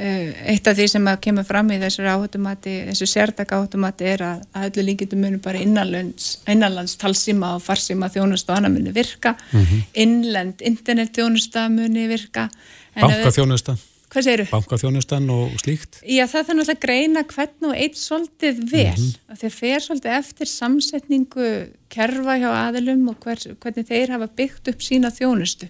[0.00, 4.46] Uh, eitt af því sem kemur fram í þessar áhættumati, þessu sértak áhættumati er að,
[4.56, 9.84] að öllu líkitum munum bara innanlands, talsíma og farsíma þjónustu annað muni virka, mm -hmm.
[10.04, 12.48] innlend internet þjónusta muni virka.
[12.96, 13.76] Bankaþjónusta?
[14.10, 14.50] Hvað segir þú?
[14.56, 16.00] Bankaþjónustan og slíkt?
[16.02, 18.98] Já, það þarf náttúrulega að greina hvern og eitt svolítið vel.
[18.98, 19.36] Mm -hmm.
[19.38, 21.46] Þegar fer svolítið eftir samsetningu
[21.88, 25.68] kerfa hjá aðilum og hver, hvernig þeir hafa byggt upp sína þjónustu.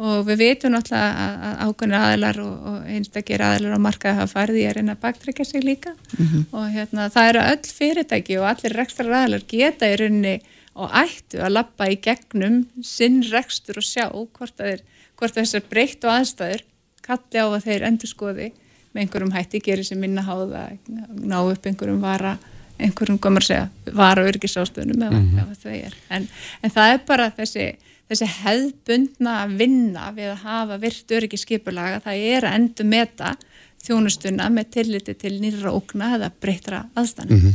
[0.00, 4.60] Og við veitum náttúrulega að ákveðin aðilar og, og einstakir aðilar á markaði hafa farið
[4.60, 5.92] í að reyna að baktrekja sig líka.
[6.16, 6.46] Mm -hmm.
[6.56, 10.40] Og hérna, það eru öll fyrirtæki og allir rekstra aðilar geta í rauninni
[10.74, 14.80] og ættu að lappa í gegnum sinn rekstur og sjá hvort, er,
[15.18, 16.64] hvort þessar breytt og aðstæður
[17.02, 18.52] kalli á að þeir endur skoði
[18.92, 22.38] með einhverjum hætti, gerir sem minna háða ná upp einhverjum vara
[22.86, 25.54] einhverjum komur að segja var á örgisástöðunum ef, mm -hmm.
[25.62, 26.28] þau er en,
[26.62, 27.66] en það er bara þessi,
[28.10, 33.36] þessi hefðbundna vinna við að hafa virt örgiskipulaga það er að endur meta
[33.84, 37.54] þjónustuna með tilliti til nýra ókna eða breytra aðstæðan mm -hmm.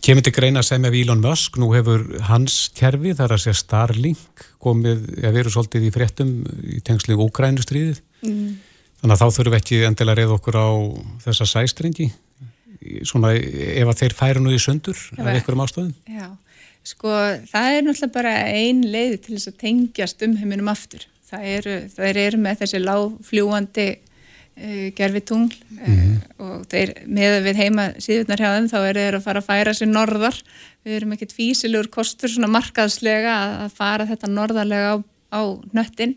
[0.00, 4.46] Kemur til greina sem ef Elon Musk nú hefur hans kerfi þar að segja Starlink
[4.58, 6.30] komið að veru svolítið í fréttum
[6.64, 8.56] í tengslu Úkrænustríðið mm.
[9.02, 10.68] þannig að þá þurfum við ekki endilega að reyða okkur á
[11.26, 12.08] þessa sæstrengi
[13.06, 15.94] svona ef að þeir færa nú í sundur af einhverjum ástöðum?
[16.08, 16.28] Já,
[16.86, 17.14] sko
[17.50, 21.06] það er náttúrulega bara ein leið til þess að tengjast um heiminum aftur.
[21.30, 26.16] Það eru, það eru með þessi láfljúandi uh, gerfitungl mm -hmm.
[26.40, 29.50] uh, og þeir með við heima síðunar hjá þeim þá eru þeir að fara að
[29.50, 30.40] færa sér norðar.
[30.84, 34.96] Við erum ekkert físilegur kostur svona markaðslega að, að fara þetta norðarlega á,
[35.36, 35.40] á
[35.76, 36.16] nöttin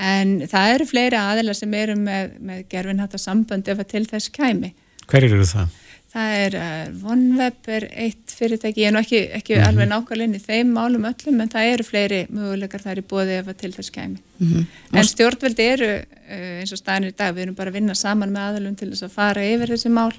[0.00, 4.06] en það eru fleiri aðila sem eru með, með gerfin þetta sambandi ef að til
[4.08, 4.72] þess kæmi.
[5.10, 5.78] Hverjir eru það?
[6.10, 9.68] Það er uh, OneWeb er eitt fyrirtæki, ég er nú ekki, ekki mm -hmm.
[9.68, 13.36] alveg nákvæmlega inn í þeim málum öllum en það eru fleiri möguleikar þar í bóði
[13.38, 14.18] ef að til þess kæmi.
[14.38, 14.64] Mm -hmm.
[14.98, 18.32] En stjórnveldi eru uh, eins og staðinir í dag, við erum bara að vinna saman
[18.32, 20.12] með aðalum til þess að fara yfir þessi mál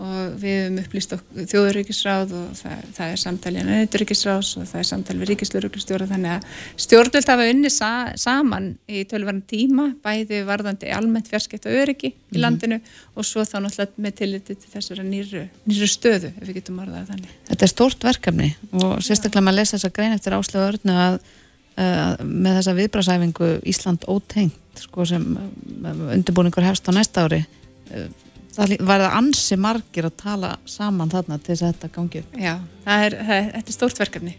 [0.00, 1.14] og við hefum upplýst
[1.50, 6.32] þjóðuríkisráð og það, það er samtalið en auðuríkisráðs og það er samtalið við ríkislauruglustjóra þannig
[6.36, 6.46] að
[6.86, 7.90] stjórnvöld hafa unni sa
[8.20, 12.32] saman í tölvarni tíma bæði varðandi almennt fjarskipt og öryggi mm -hmm.
[12.32, 12.42] í mhm.
[12.46, 12.80] landinu
[13.14, 17.12] og svo þá náttúrulega með tilliti til þessara nýru, nýru stöðu ef við getum orðað
[17.12, 17.36] þannig.
[17.48, 21.20] Þetta er stórt verkefni og sérstaklega maður lesa þessa grein eftir áslögu örnu að
[21.76, 27.44] með þessa viðbrásæfingu Ísland ótengt sko, sem uh, undirbúningur hefst á næsta ári
[28.56, 32.36] það var það ansi margir að tala saman þarna til þess að þetta gangi upp.
[32.36, 34.36] Já, það er, það er, þetta er stórt verkefni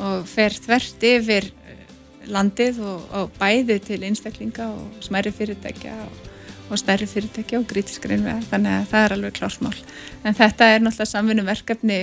[0.00, 1.84] og fer þvert yfir eh,
[2.32, 6.28] landið og, og bæði til einstaklinga og smæri fyrirtækja og,
[6.70, 9.74] og stærri fyrirtækja og grítiskrinn þannig að það er alveg klársmál
[10.22, 12.00] en þetta er náttúrulega samfunum verkefni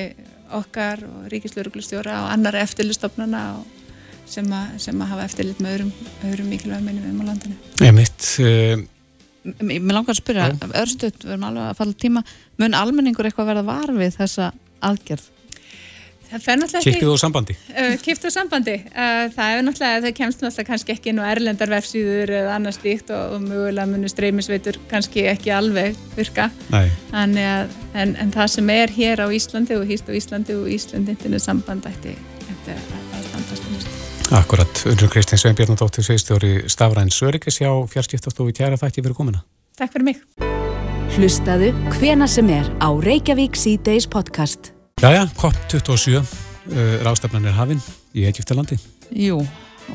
[0.57, 3.41] okkar og ríkislauruglustjóra og annara eftirlistofnana
[4.27, 4.47] sem,
[4.81, 5.91] sem að hafa eftirlit með öðrum,
[6.27, 7.57] öðrum mikilvægum minnum um á landinu.
[7.83, 8.83] Ég mitt uh,
[9.61, 12.23] Mér langar að spyrja, örstuðt, við erum alveg að falla tíma,
[12.61, 14.51] mun almenningur eitthvað verða varfið þessa
[14.83, 15.33] aðgerð?
[16.27, 17.55] Kiptið og sambandi?
[17.71, 18.73] Uh, Kiptið og sambandi.
[18.91, 22.79] Uh, það er náttúrulega, það kemst náttúrulega kannski ekki inn á erlendar vefsýður eða annars
[22.81, 26.49] stíkt og, og mögulega munir streymisveitur kannski ekki alveg virka.
[26.75, 27.39] Að,
[27.95, 31.87] en, en það sem er hér á Íslandi og hýst á Íslandi og Íslandintinu samband
[31.87, 32.17] ætti
[32.67, 32.96] að.
[34.31, 39.39] Akkurat, Undur Kristins Sveinbjörnadóttir Sveistjóri Stafræn Sörgis hjá fjárskiptastofu kjæra þætti fyrir komina.
[39.79, 40.17] Takk fyrir mig.
[41.15, 44.73] Hlustaðu hvena sem er á Reykjavík C-Days podcast.
[44.99, 47.79] Jæja, COP27 uh, rástefnan er hafinn
[48.11, 48.75] í Egyptalandi.
[49.15, 49.39] Jú,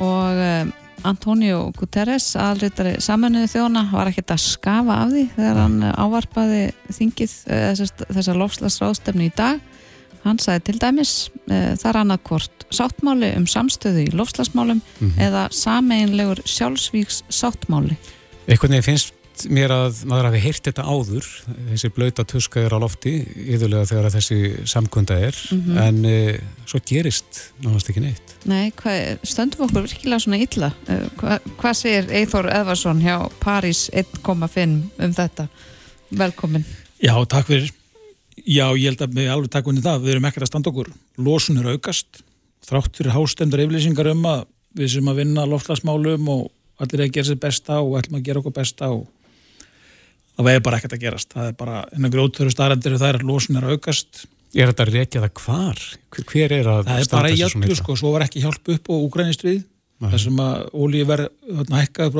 [0.00, 0.72] og um,
[1.04, 7.36] Antonio Guterres, aðlutari samanuðu þjóna, var ekkert að skafa af því þegar hann ávarpaði þingið
[7.52, 7.84] uh,
[8.16, 9.60] þessar lofslagsrástefni í dag
[10.22, 11.14] Hann sagði til dæmis
[11.50, 15.18] e, þar annað hvort sáttmáli um samstöðu í lofslagsmálum mm -hmm.
[15.26, 17.96] eða sameinlegur sjálfsvíks sáttmáli.
[18.46, 19.18] Eitthvað nefnir finnst
[19.50, 21.26] mér að maður hafi heyrt þetta áður,
[21.70, 23.12] þessi blöta tuskaður á lofti,
[23.48, 25.80] yðurlega þegar þessi samkunda er, mm -hmm.
[25.86, 28.34] en e, svo gerist náðast ekki neitt.
[28.44, 28.94] Nei, hva,
[29.24, 30.72] stöndum okkur virkilega svona illa?
[30.86, 35.48] E, hva, hvað segir Eithor Eðvarsson hjá París 1.5 um þetta?
[36.10, 36.66] Velkomin.
[37.02, 37.72] Já, takk fyrir.
[38.40, 40.88] Já, ég held að við alveg takkum í það, við erum ekkert að standa okkur.
[41.20, 42.10] Losun er aukast,
[42.64, 44.46] þrátt fyrir hástendur yfirlýsingar um að
[44.78, 46.42] við sem að vinna loftlagsmálum og
[46.82, 49.02] allir að gera sér besta og ætlum að gera okkur besta og
[50.38, 51.30] það veið bara ekkert að gerast.
[51.34, 54.12] Það er bara, einhverju gróttöru staðrendir það er að losun er aukast.
[54.52, 55.78] Er þetta að reykja það hvar?
[56.32, 59.60] Hver er að það er bara hjálpu, sko, svo var ekki hjálp upp og úgrænistrið,
[60.12, 61.26] þessum að ólíu verð
[61.72, 62.10] hækkaði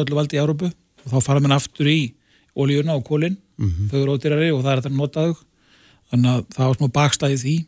[6.13, 7.59] þannig að það var smá bakstæði því.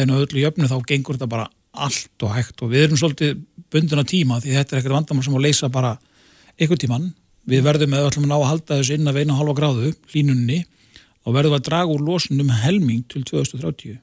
[0.00, 2.62] En öllu jöfnu þá gengur þetta bara allt og hægt.
[2.62, 3.40] Og við erum svolítið
[3.70, 5.94] bundin á tíma því þetta er ekkert vandamál sem að leysa bara
[6.60, 7.10] ykkur tíman
[7.50, 10.60] við verðum með öllum að ná að halda þessu inn að veina halva gráðu línunni
[11.24, 13.98] og verðum að draga úr losunum helming til 2030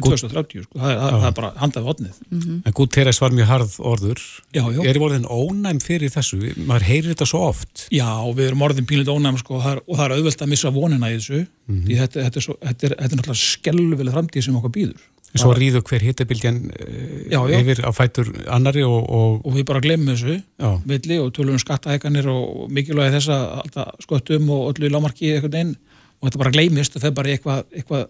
[0.00, 0.78] 2030, sko.
[0.78, 2.18] það, það, það er bara handað hodnið.
[2.30, 2.58] Mm -hmm.
[2.64, 4.20] En Guterres var mjög harð orður.
[4.54, 4.80] Já, já.
[4.88, 6.40] Er í orðin ónæm fyrir þessu?
[6.66, 7.86] Maður heyrir þetta svo oft.
[7.90, 10.52] Já, við erum orðin pílitt ónæm sko, og það er, og það er auðvelt að
[10.54, 11.46] missa vonina í þessu.
[11.66, 11.96] Mm -hmm.
[12.00, 15.02] þetta, þetta, er svo, þetta, er, þetta er náttúrulega skelvileg framtíð sem okkar býður.
[15.32, 19.38] En svo rýðu hver hittabildjan uh, yfir á fætur annari og, og...
[19.48, 20.42] Og við bara glemum þessu
[20.84, 25.56] villi og tölum um skattahækanir og mikilvægi þess að skottum og öllu í lámarki eitthvað
[25.62, 25.72] einn
[26.20, 28.04] og þetta bara gleimist og það er bara eitthvað, eitthvað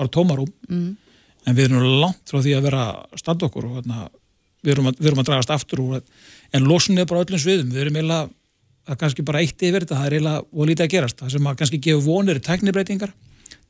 [0.00, 0.52] bara tómarum.
[0.68, 0.96] Mm
[1.44, 2.84] en við erum langt frá því að vera
[3.20, 4.08] standa okkur og hérna,
[4.62, 6.00] við, erum að, við erum að dragast aftur úr
[6.54, 7.70] en losun er bara öllum sviðum.
[7.74, 8.30] Við erum eiginlega,
[8.86, 11.20] það er kannski bara eitt yfir þetta það er eiginlega og lítið að gerast.
[11.20, 13.14] Það sem að kannski gefa vonir er teknibreitingar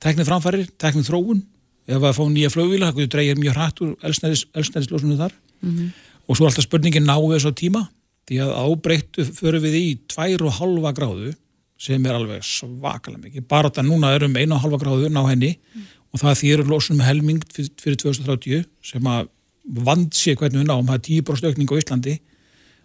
[0.05, 1.43] tekniframfærir, teknithróun
[1.85, 5.35] ef að fá nýja flugvíla, það dreigir mjög hrætt úr elsnæðislósunum þar.
[5.61, 5.89] Mm -hmm.
[6.29, 7.89] og svo alltaf spurningin náðu þess á tíma?
[8.29, 11.35] Því að ábreyttu förum við í tvær og halva gráðu
[11.79, 13.49] sem er alveg svakalega mikið.
[13.49, 15.59] Bara þetta núna erum einu og halva gráðu ná henni.
[15.59, 15.83] Mm.
[16.15, 19.31] Og það þýr lósunum helming fyrir, fyrir 2030 sem að
[19.65, 22.15] vand sé hvernig við náum, það er 10% aukning á Íslandi.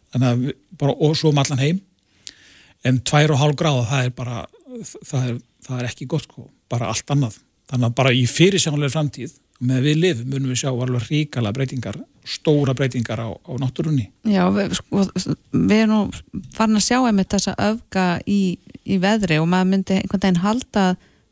[0.09, 1.81] Þannig að bara og svo um allan heim.
[2.87, 4.39] En tvær og hálf gráða það er bara
[5.03, 7.37] það er, það er ekki gott sko, bara allt annað.
[7.69, 11.99] Þannig að bara í fyrirsjónuleg framtíð með við lifum munum við sjá alveg ríkala breytingar,
[12.23, 14.07] stóra breytingar á, á náttúrunni.
[14.23, 15.03] Já, við, sko,
[15.51, 18.55] við erum nú farin að sjá einmitt þessa öfga í,
[18.87, 20.85] í veðri og maður myndi einhvern veginn halda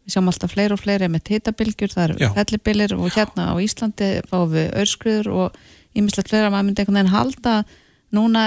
[0.08, 4.12] við sjáum alltaf fleiri og fleiri með titabilgjur, það eru fellibilir og hérna á Íslandi
[4.30, 5.58] fáum við örskriður og
[5.97, 7.55] ímislegt fleira, maður myndi einhvern veginn halda
[8.16, 8.45] núna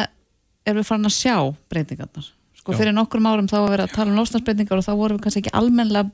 [0.65, 1.37] erum við farin að sjá
[1.73, 2.31] breytingarnar.
[2.61, 5.27] Sko fyrir nokkrum árum þá var við að tala um losnarsbreytingar og þá vorum við
[5.27, 6.11] kannski ekki almenlega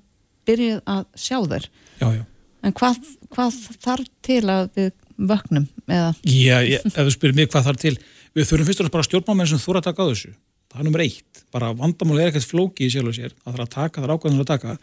[0.46, 2.22] byrjuð að sjá þær já, já.
[2.62, 4.92] en hvað, hvað þarf til að við
[5.30, 5.66] vöknum?
[5.86, 6.12] Eða?
[6.22, 7.94] Já, ég, ef þú spyrir mig hvað þarf til
[8.36, 10.32] við þurfum fyrst og náttúrulega bara stjórnmámenn sem þú er að taka á þessu
[10.76, 13.64] það er nummer eitt, bara vandamál er ekkert flóki í sjálf og sér, það þarf
[13.64, 14.74] að taka, það er ákvæðan að taka.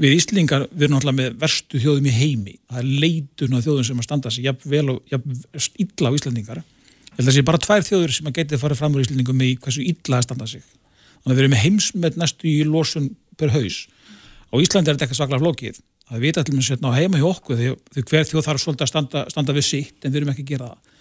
[0.00, 3.88] Við Íslingar, við erum náttúrulega með verstu þjóðum í heimi, það er leitun af þjóðum
[3.88, 5.36] sem að standa sig jafn vel og jafn
[5.84, 8.78] illa á Íslandingar, ég held að það sé bara tvær þjóður sem að getið fara
[8.78, 10.64] fram úr Íslandingum í hversu illa að standa sig,
[11.20, 13.82] þannig að við erum með heimsmet næstu í losun per haus.
[14.48, 15.82] Á Íslandi er þetta ekki svaklega flókið.
[16.12, 18.60] Það vitað til og með setna á heima hjá okkur því, því hver þjóð þarf
[18.60, 20.91] svolítið að standa, standa við sitt en við erum ekki að gera það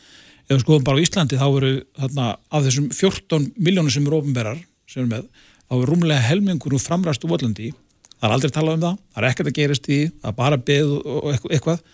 [0.51, 1.71] ef við skoðum bara á Íslandi þá eru
[2.01, 4.59] þarna, af þessum 14 miljónur sem eru ofnberar
[4.91, 5.25] sem eru með,
[5.63, 9.29] þá eru rúmlega helmingur úr framræstu völlandi það er aldrei talað um það, það er
[9.31, 11.85] ekkert að gerist í það er bara beð og eitthvað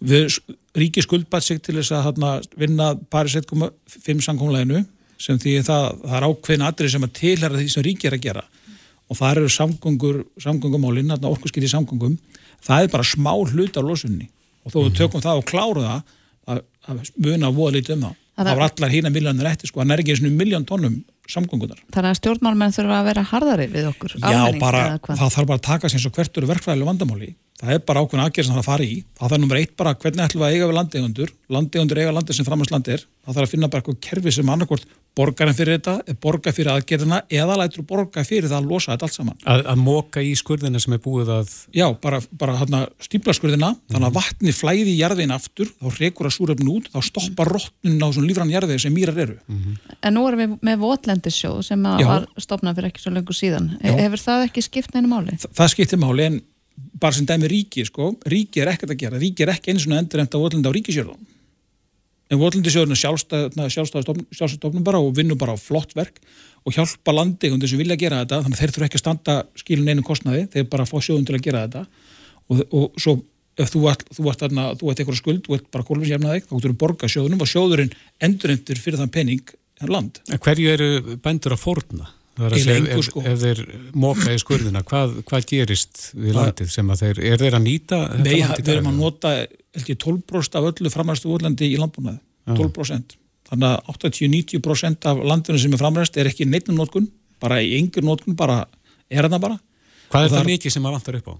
[0.00, 0.38] við
[0.80, 4.84] ríki skuldbætt sig til þess að þarna, vinna Paris 1.5 samkónleginu
[5.20, 8.24] sem því það, það er ákveðin aðrið sem að tilhæra því sem ríki er að
[8.24, 8.44] gera.
[9.10, 12.14] Og það eru samgöngur, samgöngumálinn, orkusskýri samgöngum,
[12.64, 14.30] það er bara smá hlut á losunni
[14.64, 16.16] og þó við tökum það og kláru það,
[16.48, 18.18] að, að muna voða lítið um það.
[18.40, 20.94] Það var allar hína miljónir eftir sko, það er ekki eins og miljón tónum
[21.28, 21.82] samgöngunar.
[21.92, 24.14] Þannig að stjórnmálmenn þurfa að vera harðari við okkur?
[24.16, 27.28] Já, bara, það þarf bara að taka sér svo hvert eru verkfræðilega vandamáli.
[27.60, 28.94] Það er bara ákveðin aðgerð sem það fara í.
[29.20, 31.32] Það er nummer eitt bara hvernig ætlum við að eiga við landegundur.
[31.52, 33.04] Landegundur eiga landi sem framhansland er.
[33.20, 34.86] Það þarf að finna bara eitthvað kerfi sem annarkort
[35.18, 39.16] borgarinn fyrir þetta, borgar fyrir aðgerðina eða lætur borgar fyrir það að losa þetta allt
[39.16, 39.38] saman.
[39.42, 41.54] Að, að móka í skurðina sem er búið að...
[41.76, 43.80] Já, bara, bara hérna, stípla skurðina, mm.
[43.90, 48.06] þannig að vatni flæði í jarðin aftur, þá rekur að súröfn út, þá stoppar róttunum
[48.06, 49.36] á svona lífrann jarðið sem mýrar eru.
[49.50, 49.98] Mm -hmm.
[50.06, 53.72] En nú erum við með votlendisjóð sem var stopnað fyrir ekki svo lengur síðan.
[53.82, 53.96] Já.
[53.98, 55.36] Hefur það ekki skipt neina máli?
[55.42, 56.40] Þa, það skiptir máli en
[57.00, 59.96] bara sem dæmi ríki, sko, ríki er ekkert að gera, ríki er ekki eins og
[59.96, 61.28] endur enda votlenda á ríkisjörðum
[62.30, 66.20] en Votlundisjóðurinn er sjálfstæðstofnum bara og vinnur bara á flott verk
[66.66, 68.42] og hjálpa landegundir sem vilja gera þetta.
[68.44, 70.44] Þannig að þeir þurfa ekki að standa skilin einu kostnaði.
[70.52, 71.82] Þeir bara fá sjóðun til að gera þetta.
[72.50, 73.16] Og, og svo
[73.60, 76.46] ef þú ert, þú ert, þarna, þú ert eitthvað skuld, þú ert bara kólfinsjefnað þig,
[76.46, 77.92] þá getur þú borga sjóðunum og sjóðurinn
[78.28, 80.22] endurendur fyrir þann penning en land.
[80.30, 82.12] Hverju eru bændur að forna?
[82.40, 83.22] Ef, sko.
[83.26, 83.62] ef þeir
[84.00, 88.00] móka í skurðina, hvað, hvað gerist við landið sem að þeir, er þeir að nýta
[88.16, 89.32] Nei, við erum að nota
[89.76, 93.16] 12% af öllu framræstu úrlandi í landbúnaði, 12%
[93.50, 97.10] þannig að 80-90% af landinu sem er framræst er ekki neittnum nótkun
[97.40, 98.64] bara í engur nótkun, bara
[99.10, 99.56] er það bara.
[100.10, 101.34] Hvað er það mikið sem að vantar upp á?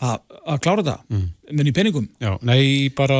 [0.00, 1.24] Það, að klára það, mm.
[1.58, 2.04] menn í peningum?
[2.24, 2.62] Já, nei,
[2.96, 3.18] bara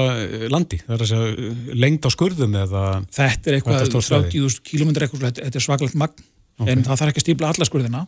[0.49, 0.79] landi.
[0.87, 5.61] Það er að segja, lengt á skurðum eða Þetta er eitthvað, 30.000 km eitthvað, þetta
[5.61, 6.25] er svakalegt magn
[6.61, 6.75] okay.
[6.75, 8.05] en það þarf ekki að stípla alla skurðina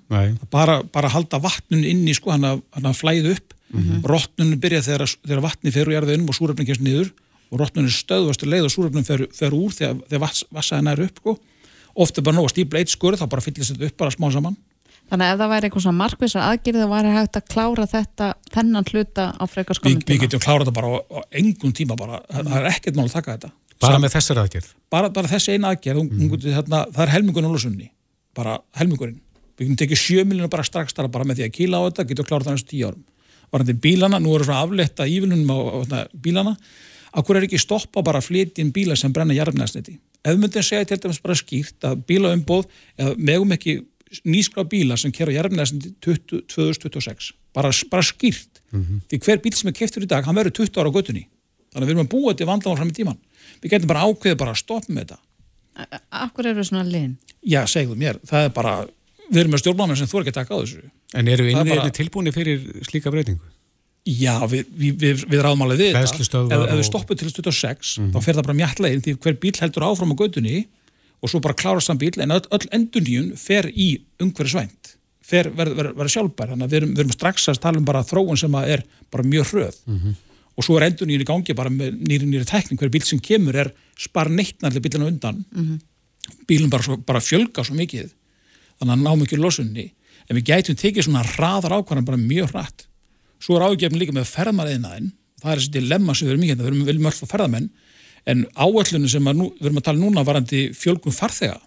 [0.53, 4.03] bara, bara halda vatnun inn í sko hann að flæðu upp mm -hmm.
[4.05, 7.13] rótnunum byrja þegar, þegar vatni fer úr jarðinum og súröfning kemst niður
[7.51, 11.39] og rótnunum stöðvast leið og súröfning fer, fer úr þegar, þegar vassaðin er upp sko.
[11.95, 14.57] ofta bara nóg að stípla eitt skurð þá bara fyllist þetta upp bara smá saman
[15.13, 18.27] Þannig að ef það væri eitthvað svona markvísar aðgerð þá væri hægt að klára þetta
[18.55, 20.09] þennan hluta á frekar skonum tíma.
[20.09, 22.49] Við getum klárað þetta bara á, á engum tíma bara, mm.
[22.49, 23.51] það er ekkert mál að taka þetta.
[23.83, 24.71] Bara Sam, með þessar aðgerð?
[24.89, 26.31] Bara, bara þessi eina aðgerð, mm.
[26.47, 27.91] þarna, það er helmingun og lúsunni
[28.37, 29.21] bara helmingurinn.
[29.59, 32.07] Við getum tekið 7 miljónur bara strax þar bara með því að kíla á þetta,
[32.11, 33.05] getum klárað það næstu 10 árum.
[33.53, 36.55] Varandi bílana, nú eru svona afletta ívilunum á, á, á bílana,
[37.13, 39.99] akkur er ekki stoppa bara að flytja inn bíla sem brenna jarfnæsniti.
[40.25, 43.83] Ef myndin segja til dæmis bara skýrt að bílaumbóð, eða megum ekki
[44.25, 48.63] nýskla bíla sem kera jarfnæsniti 2026, bara, bara skýrt.
[48.73, 49.01] Mm -hmm.
[49.11, 51.27] Því hver bíl sem er keftur í dag, hann verður 20 ára á göttunni.
[51.73, 53.19] Þannig að við erum að búa þetta vandamál fram í tíman.
[53.63, 55.19] Við getum bara ákveðið bara að stoppa með þetta.
[56.23, 57.17] Akkur eru svona linn?
[57.43, 58.75] Já, segðu mér, það er bara
[59.29, 61.57] við erum með stjórnmáðan sem þú er ekki að taka á þessu En eru við
[61.57, 61.95] innið bara...
[61.97, 63.51] tilbúinni fyrir slíka breytingu?
[64.03, 68.15] Já, við, við, við, við ráðmálið við þetta ef, við stoppum til 26 mm -hmm.
[68.15, 70.65] þá fer það bara mjallegin því hver bíl heldur áfram á gödunni
[71.23, 75.53] og svo bara klárast þann bíl en öll, öll enduníun fer í umhverju svænt fer
[75.55, 78.03] verður ver, ver, ver sjálfbær þannig að við erum, erum strax að tala um bara
[78.03, 80.15] þróun sem er bara mjög hröð mm -hmm.
[80.57, 83.57] Og svo er endur nýri gangi bara með nýri nýri tekning, hver bíl sem kemur
[83.57, 85.45] er spar neittnarlega bílina undan.
[85.53, 85.81] Mm -hmm.
[86.47, 88.11] bílum bara, svo, bara fjölga svo mikið.
[88.79, 89.93] Þannig að ná mikið losunni
[90.29, 92.87] en við gætum tekið svona hraðar ákvarðan bara mjög hratt.
[93.41, 96.67] Svo er ágefn líka með ferðmarðinaðin það er þessi dilemma sem við erum mikið við
[96.67, 97.71] erum viljum öll fá ferðamenn.
[98.25, 101.59] En áallunum sem nú, við erum að tala núna varandi fjölgum farþega.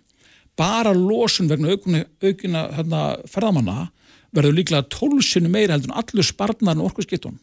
[0.55, 3.89] Bara losun vegna aukuna, aukuna hérna, ferðamanna
[4.35, 7.39] verður líklega tólsinu meira heldur en allur sparnar og orkusskiptun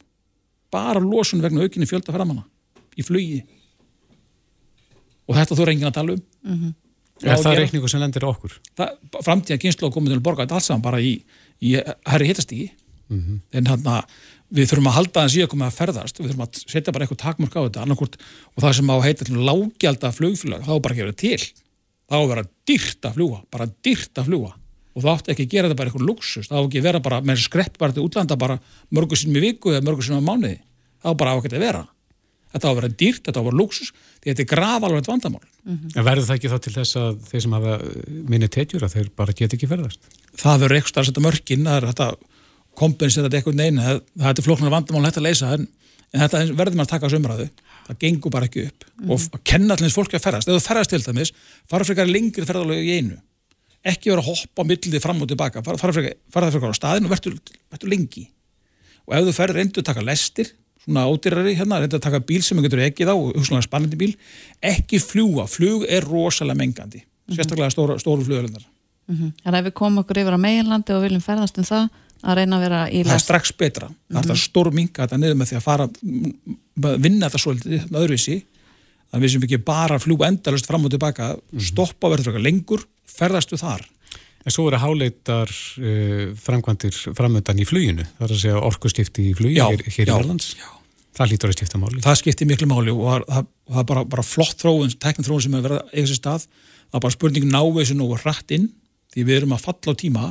[0.72, 2.46] bara losun vegna aukinni fjölda ferðamanna
[2.96, 3.42] í flugi
[5.28, 6.78] og þetta þú er engin að tala um mm -hmm.
[7.22, 8.54] Er það reikningu sem lendir okkur?
[9.22, 11.22] Framtíða kynslu og komið til að borga þetta alls saman bara í,
[11.62, 11.74] í
[12.06, 12.70] herri hittastígi
[13.08, 13.40] mm -hmm.
[13.52, 14.02] en hann að
[14.50, 17.22] við þurfum að halda það síðan komið að ferðast við þurfum að setja bara eitthvað
[17.24, 18.16] takmörk á þetta annarkort,
[18.56, 21.42] og það sem á heita lágjálta flugfélag, þá bara gefur það til
[22.10, 24.52] þá vera dýrt að fljúa, bara dýrt að fljúa
[24.92, 27.00] og það átti ekki að gera þetta bara eitthvað luxus, það átti ekki að vera
[27.06, 28.58] bara með skrepp bara til útlanda bara
[28.92, 30.58] mörgur sinni í viku eða mörgur sinni á mánuði,
[31.02, 31.82] það á bara ákveðið að vera.
[32.52, 35.46] Þetta á að vera dýrt, þetta á að vera luxus því þetta er gravalvægt vandamál.
[35.64, 35.94] Mm -hmm.
[35.96, 37.78] En verður það ekki þá til þess að þeir sem hafa
[38.28, 40.00] minni tetjur að þeir bara get ekki ferðast?
[40.36, 42.08] Það verður eitthvað að setja mörgin að þetta
[42.76, 44.00] kompensera þetta eitthvað neina.
[44.20, 45.66] Það er flóknar vandamál hægt að leysa en,
[46.12, 47.48] en þetta verður maður að taka sömraðu
[47.86, 48.84] það gengur bara ekki upp.
[48.84, 49.10] Mm -hmm.
[49.10, 51.32] og að kenna allir fólki að ferðast, ef þú ferðast til dæmis
[51.66, 53.16] fara frekar lengri ferðalögu í einu
[53.82, 56.80] ekki vera að hoppa millið fram og tilbaka fara, fara, frekar, fara það frekar á
[56.80, 58.26] staðin og verður lengi
[59.06, 60.52] og ef þú ferður reyndu að taka lestir
[60.82, 64.12] svona ódýrari hérna, reynda að taka bíl sem einhvern veginn ekki þá, hugsalega spannandi bíl
[64.66, 67.36] ekki fljúa, flug er rosalega mengandi -hmm.
[67.36, 68.62] sérstaklega stóru, stóru flugöldar
[69.06, 69.32] mm -hmm.
[69.42, 71.88] Þannig að ef við komum okkur yfir á meginlandi og viljum ferðast um það
[72.22, 74.22] að reyna að vera í les Það er strax betra, mm -hmm.
[74.22, 75.88] það er stór minga þetta niður með því að fara
[76.98, 78.42] vinna þetta svolítið öðruvísi
[79.12, 81.60] þannig að við sem ekki bara fljúa endalust fram og tilbaka mhm.
[81.60, 83.88] stoppa verður lengur ferðastu þar
[84.42, 89.34] En svo eru háleitar uh, framkvæmdir framöndan í fluginu, það er að segja orkuskipti í
[89.38, 90.54] fluginu hér, hér í Erlands.
[91.12, 92.02] Það lítur að skipta máli.
[92.02, 95.42] Það skipti miklu máli og það, það, það er bara, bara flott þróun, tekninn þróun
[95.44, 96.46] sem hefur verið að eiga sér stað.
[96.82, 98.70] Það er bara spurningin náðu þessu nú rætt inn
[99.12, 100.30] því við erum að falla á tíma.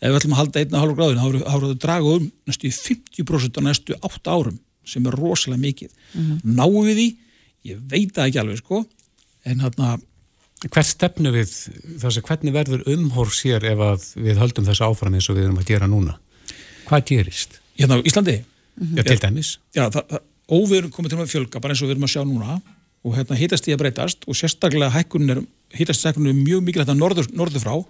[0.00, 3.58] Ef við ætlum að halda 1,5 gráðin, þá erum við að draga um næstu 50%
[3.58, 5.90] á næstu 8 árum sem er rosalega mikið.
[6.14, 6.54] Mm -hmm.
[6.56, 7.08] Náðu við því,
[7.68, 8.84] ég veit það ekki alveg sko,
[9.44, 9.98] en hérna
[10.68, 11.52] Hvert stefnu við
[12.02, 15.60] þess að hvernig verður umhór sér ef við höldum þessu áfram eins og við erum
[15.62, 16.18] að gera núna?
[16.88, 17.60] Hvað gerist?
[17.78, 18.42] Hérna á Íslandi?
[18.76, 18.96] Mm -hmm.
[18.98, 19.58] Já, til dæmis.
[19.74, 22.60] Já, það, óviður komið til að fjölga bara eins og við erum að sjá núna
[23.04, 25.40] og hérna hitast því að breytast og sérstaklega hækkunin er,
[25.72, 27.84] hitast hækkunin er mjög mikilvægt að norður, norður frá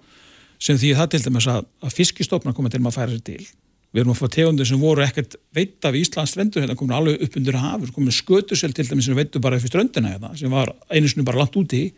[0.61, 3.47] sem því það til dæmis að, að fiskistofna komið til að færa sér til.
[3.91, 7.23] Við erum að fá tegundir sem voru ekkert veit af Íslands strendur, hérna komið alveg
[7.25, 10.71] upp undir hafur, komið skötusel til dæmis sem veitu bara í ströndina hérna, sem var
[10.93, 11.89] einu snú bara langt úti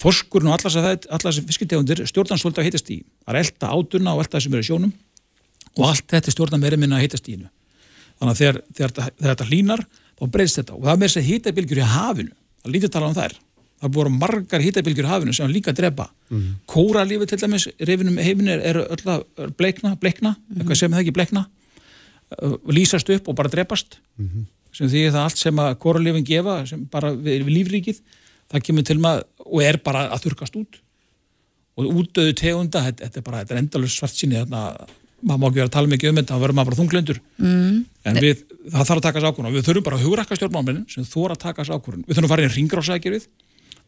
[0.00, 3.02] Þorskurinn og allar þessi fiskitegundir stjórnan svolítið að heitast í.
[3.26, 4.92] Það er elda átuna og sem er í sjónum
[5.76, 7.50] og allt þetta stjórnan verið minna að heitast í hennu.
[8.18, 9.84] Þannig að þegar, þegar, þegar þetta hlínar
[10.20, 12.34] þá breyst þetta og það með þessi hýtabilgjur í hafinu.
[12.60, 13.36] Það lítið tala um þær.
[13.80, 16.10] Það búið margar hýtabilgjur í hafinu sem líka drepa.
[16.28, 16.56] Mm -hmm.
[16.68, 20.58] Kóralífi til dæmis, refinum heiminn er, er öll bleikna, bleikna, mm -hmm.
[20.58, 21.46] eitthvað sem það ekki bleikna,
[22.68, 23.98] lýsast upp og bara drepast.
[24.18, 24.44] Mm -hmm.
[24.72, 28.00] Sem því það allt sem að kóralífin gefa, sem bara við, við lífríkið,
[28.50, 30.80] það kemur til maður og er bara að þurkast út.
[31.80, 34.40] Og útdöðu tegunda, þetta, þetta er bara þetta er endalus svart síni,
[35.22, 37.76] maður má ekki vera að tala mikið um þetta, þá verður maður bara þunglöndur mm.
[38.08, 38.42] en við,
[38.72, 41.42] það þarf að taka sákurinn og við þurfum bara að hugrakka stjórnmáminin sem þóra að
[41.44, 43.26] taka sákurinn, við þurfum að fara í ringráðsækjurið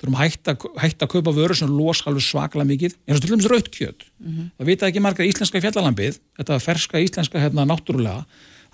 [0.03, 3.33] þurfum að hætta, hætta að kaupa vörur sem los alveg svakla mikið, eins og til
[3.33, 4.49] dæmis rautkjöt mm -hmm.
[4.59, 8.25] það vita ekki margar íslenska fjallalambið þetta ferska íslenska hérna náttúrulega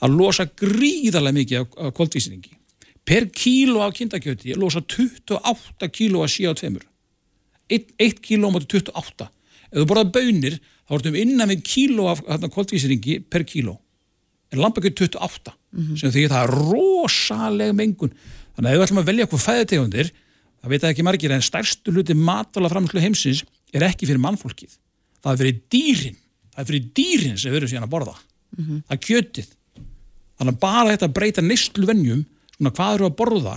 [0.03, 2.58] að losa gríðarlega mikið af koldvísningi
[3.09, 6.85] per kíló af kindakjöti losa 28 kíló að síða á tveimur.
[7.73, 9.29] 1 kíló á móti 28
[9.69, 10.57] ef þú borðað bönir
[10.89, 13.79] þá ertum innan við kíló af koldvísringi per kíló.
[14.53, 15.97] En lampakjöt 28 mm -hmm.
[16.01, 18.13] sem því það er rosalega mengun.
[18.57, 20.13] Þannig að ef við ætlum að velja eitthvað fæðitegundir
[20.61, 24.73] það veit ekki margir en stærstu hluti matvala framslu heimsins er ekki fyrir mannfólkið.
[25.23, 26.17] Það er fyrir dýrin.
[26.55, 28.17] Það er fyrir dýrin sem verður síðan að borða.
[28.57, 28.83] Mm -hmm.
[28.89, 29.49] það er kjötið.
[30.39, 32.25] Þannig að bara þetta breyta nýstlu vennjum
[32.59, 33.55] svona hvað eru að borða?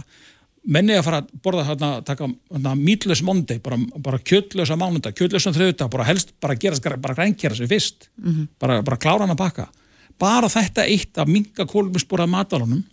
[0.62, 5.54] Menni að fara að borða hérna, taka hérna, mítlös mondi, bara, bara kjöldlösa mánunda, kjöldlösa
[5.56, 8.10] þrjöta, bara helst bara gera, bara grænkjara sig fyrst.
[8.18, 8.47] Mm -hmm.
[8.60, 9.68] bara, bara klára hann að pakka.
[10.20, 12.84] Bara þetta eitt að minga kólumspórað matalunum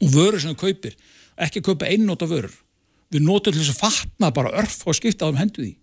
[0.00, 0.94] og vörur sem við kaupir,
[1.36, 2.54] ekki kaupa einnóta vörur.
[3.10, 5.76] Við notum til þess að fatna bara örf og skipta á þeim hendu því.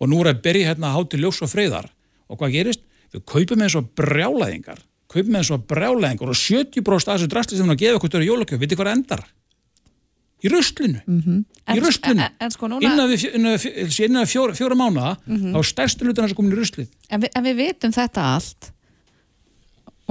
[0.00, 1.88] Og nú er að byrja hérna að háti ljós og freyðar
[2.28, 2.80] og hvað gerist?
[3.14, 4.80] Við kaupum eins og brjálaðingar
[5.14, 8.26] kaupum með svo brjálæðingur og 70% af þessu drastli sem hann að gefa okkur til
[8.28, 9.24] jólakjöf, viti hvað endar?
[10.44, 11.40] Í röstlinu mm -hmm.
[11.72, 12.84] í röstlinu, sko núna...
[12.84, 15.52] innan við, við fjóra, fjóra mánuða mm -hmm.
[15.56, 18.74] þá stærstu lutan þess að koma í röstlið en, en við vitum þetta allt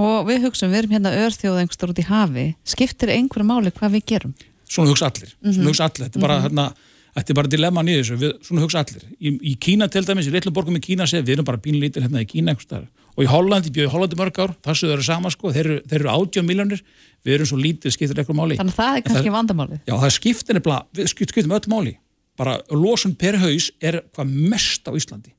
[0.00, 3.94] og við hugsaum, við erum hérna örþjóð einhverstur út í hafi, skiptir einhverju máli hvað
[3.98, 4.34] við gerum?
[4.66, 5.68] Svona hugsa allir, svona Mhm.
[5.68, 6.08] hugsa allir.
[6.08, 6.74] Þetta er bara, hérna,
[7.14, 9.02] þetta er bara dilemman í þessu, við, svona hugsa allir.
[9.20, 12.02] Í, í Kína til dæmis, í litlu borgum í Kína segir við erum bara pínlítil
[12.02, 12.88] hérna í Kína einhvers staðar.
[13.14, 15.76] Og í Hollandi, bjöði Hollandi mörg ár, það séu þau eru sama sko, þeir eru,
[15.90, 16.80] þeir eru 80 miljónir,
[17.24, 18.56] við erum svo lítið, skiptir eitthvað máli.
[18.58, 19.82] Þannig að það er kannski vandamálið.
[19.86, 21.92] Já, það skiptir nefnilega, við skipt- skiptum öll máli.
[22.36, 25.30] Bara losun per haus er hvað mest á Íslandi.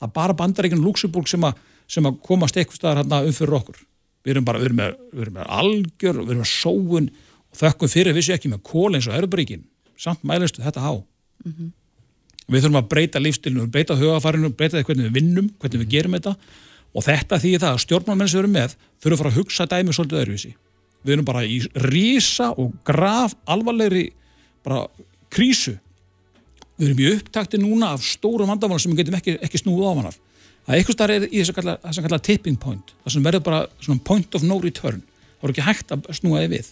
[0.00, 1.52] Það er bara bandaríkinn Luxemburg sem, a,
[1.86, 3.78] sem að komast eitthvað staðar hérna um fyrir okkur.
[4.26, 7.06] Við erum bara, við erum með, við erum með algjör, við erum með sóun
[7.50, 9.62] og þökkum fyrir vissi ekki með kól eins og Erubríkin.
[10.00, 10.92] Samt mælistu þetta há.
[12.50, 16.34] Við þurfum að breyta lífstilinu, breyta hugafarinu, breyta hvernig við vinnum, hvernig við gerum þetta
[16.90, 19.66] og þetta því það að stjórnmálmenn sem við erum með þurfum að fara að hugsa
[19.70, 20.50] dæmi svolítið öðruvísi.
[21.00, 24.08] Við erum bara í rísa og graf alvarlegri
[24.66, 24.82] bara
[25.32, 25.76] krísu.
[26.80, 30.10] Við erum í upptakti núna af stórum vandamálum sem við getum ekki, ekki snúið ofan
[30.10, 30.18] af.
[30.66, 34.36] Það er eitthvað starf í þess að kalla, tipping point, það sem verður bara point
[34.36, 35.00] of no return.
[35.40, 36.70] Það er ekki hægt að snúa þið við.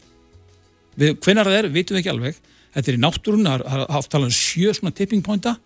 [0.99, 2.41] við hvenar það er, vitum við ekki alveg.
[2.75, 5.57] Þetta er í náttúrun, það er talað um sjö svona tipping pointa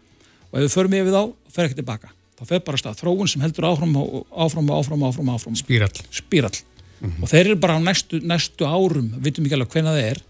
[0.53, 2.13] og ef við förum yfir þá, fer ekki tilbaka.
[2.43, 5.59] Það fer bara stað þróun sem heldur áfram og áfram og áfram og áfram, áfram.
[5.61, 6.01] Spírall.
[6.11, 6.59] Spírall.
[7.23, 10.21] Og þeir eru bara á næstu, næstu árum, vitum ekki alveg hvenna það er,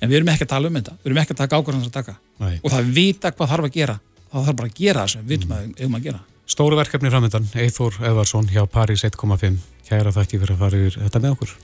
[0.00, 0.96] en við erum ekki að tala um þetta.
[1.00, 2.14] Við erum ekki að taka ákvarðan að taka.
[2.44, 2.54] Nei.
[2.60, 3.96] Og það vita hvað þarf að gera.
[4.28, 6.22] Það þarf bara að gera það sem við vitum að við eigum að gera.
[6.54, 9.60] Stóru verkefni framöndan, Eithór Eðvarsson hjá París 1.5.
[9.88, 11.58] Kæra þakki fyrir að fara yfir þetta með okkur.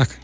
[0.00, 0.18] Takk.